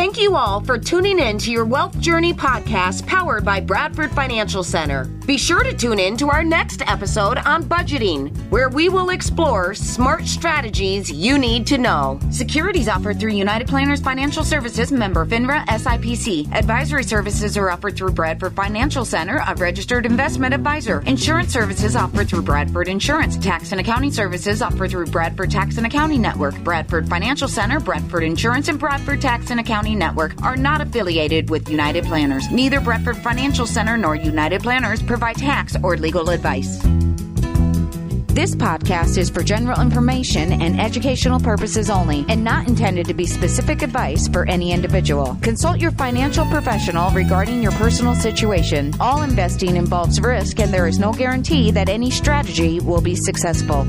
Thank 0.00 0.18
you 0.18 0.34
all 0.34 0.62
for 0.62 0.78
tuning 0.78 1.18
in 1.18 1.36
to 1.40 1.52
your 1.52 1.66
Wealth 1.66 2.00
Journey 2.00 2.32
podcast 2.32 3.06
powered 3.06 3.44
by 3.44 3.60
Bradford 3.60 4.10
Financial 4.12 4.64
Center. 4.64 5.04
Be 5.26 5.36
sure 5.36 5.62
to 5.62 5.74
tune 5.74 5.98
in 5.98 6.16
to 6.16 6.30
our 6.30 6.42
next 6.42 6.80
episode 6.88 7.36
on 7.36 7.64
budgeting, 7.64 8.34
where 8.48 8.70
we 8.70 8.88
will 8.88 9.10
explore 9.10 9.74
smart 9.74 10.26
strategies 10.26 11.12
you 11.12 11.36
need 11.36 11.66
to 11.66 11.76
know. 11.76 12.18
Securities 12.30 12.88
offered 12.88 13.20
through 13.20 13.32
United 13.32 13.68
Planners 13.68 14.00
Financial 14.00 14.42
Services, 14.42 14.90
member 14.90 15.26
FINRA 15.26 15.66
SIPC. 15.66 16.50
Advisory 16.54 17.04
services 17.04 17.58
are 17.58 17.68
offered 17.68 17.94
through 17.94 18.12
Bradford 18.12 18.56
Financial 18.56 19.04
Center, 19.04 19.44
a 19.46 19.54
registered 19.56 20.06
investment 20.06 20.54
advisor. 20.54 21.02
Insurance 21.02 21.52
services 21.52 21.94
offered 21.94 22.26
through 22.26 22.42
Bradford 22.42 22.88
Insurance. 22.88 23.36
Tax 23.36 23.70
and 23.72 23.80
accounting 23.82 24.10
services 24.10 24.62
offered 24.62 24.90
through 24.90 25.06
Bradford 25.06 25.50
Tax 25.50 25.76
and 25.76 25.86
Accounting 25.86 26.22
Network, 26.22 26.58
Bradford 26.64 27.06
Financial 27.06 27.48
Center, 27.48 27.78
Bradford 27.78 28.24
Insurance, 28.24 28.68
and 28.68 28.78
Bradford 28.78 29.20
Tax 29.20 29.50
and 29.50 29.60
Accounting 29.60 29.89
Network 29.94 30.40
are 30.42 30.56
not 30.56 30.80
affiliated 30.80 31.50
with 31.50 31.68
United 31.68 32.04
Planners. 32.04 32.50
Neither 32.50 32.80
Bradford 32.80 33.16
Financial 33.18 33.66
Center 33.66 33.96
nor 33.96 34.14
United 34.14 34.62
Planners 34.62 35.02
provide 35.02 35.36
tax 35.36 35.76
or 35.82 35.96
legal 35.96 36.30
advice. 36.30 36.80
This 38.32 38.54
podcast 38.54 39.18
is 39.18 39.28
for 39.28 39.42
general 39.42 39.80
information 39.80 40.62
and 40.62 40.80
educational 40.80 41.40
purposes 41.40 41.90
only 41.90 42.24
and 42.28 42.44
not 42.44 42.68
intended 42.68 43.06
to 43.06 43.12
be 43.12 43.26
specific 43.26 43.82
advice 43.82 44.28
for 44.28 44.48
any 44.48 44.72
individual. 44.72 45.36
Consult 45.42 45.78
your 45.78 45.90
financial 45.90 46.46
professional 46.46 47.10
regarding 47.10 47.60
your 47.60 47.72
personal 47.72 48.14
situation. 48.14 48.94
All 49.00 49.22
investing 49.22 49.76
involves 49.76 50.20
risk 50.20 50.60
and 50.60 50.72
there 50.72 50.86
is 50.86 50.98
no 50.98 51.12
guarantee 51.12 51.70
that 51.72 51.88
any 51.88 52.10
strategy 52.10 52.78
will 52.78 53.00
be 53.00 53.16
successful. 53.16 53.84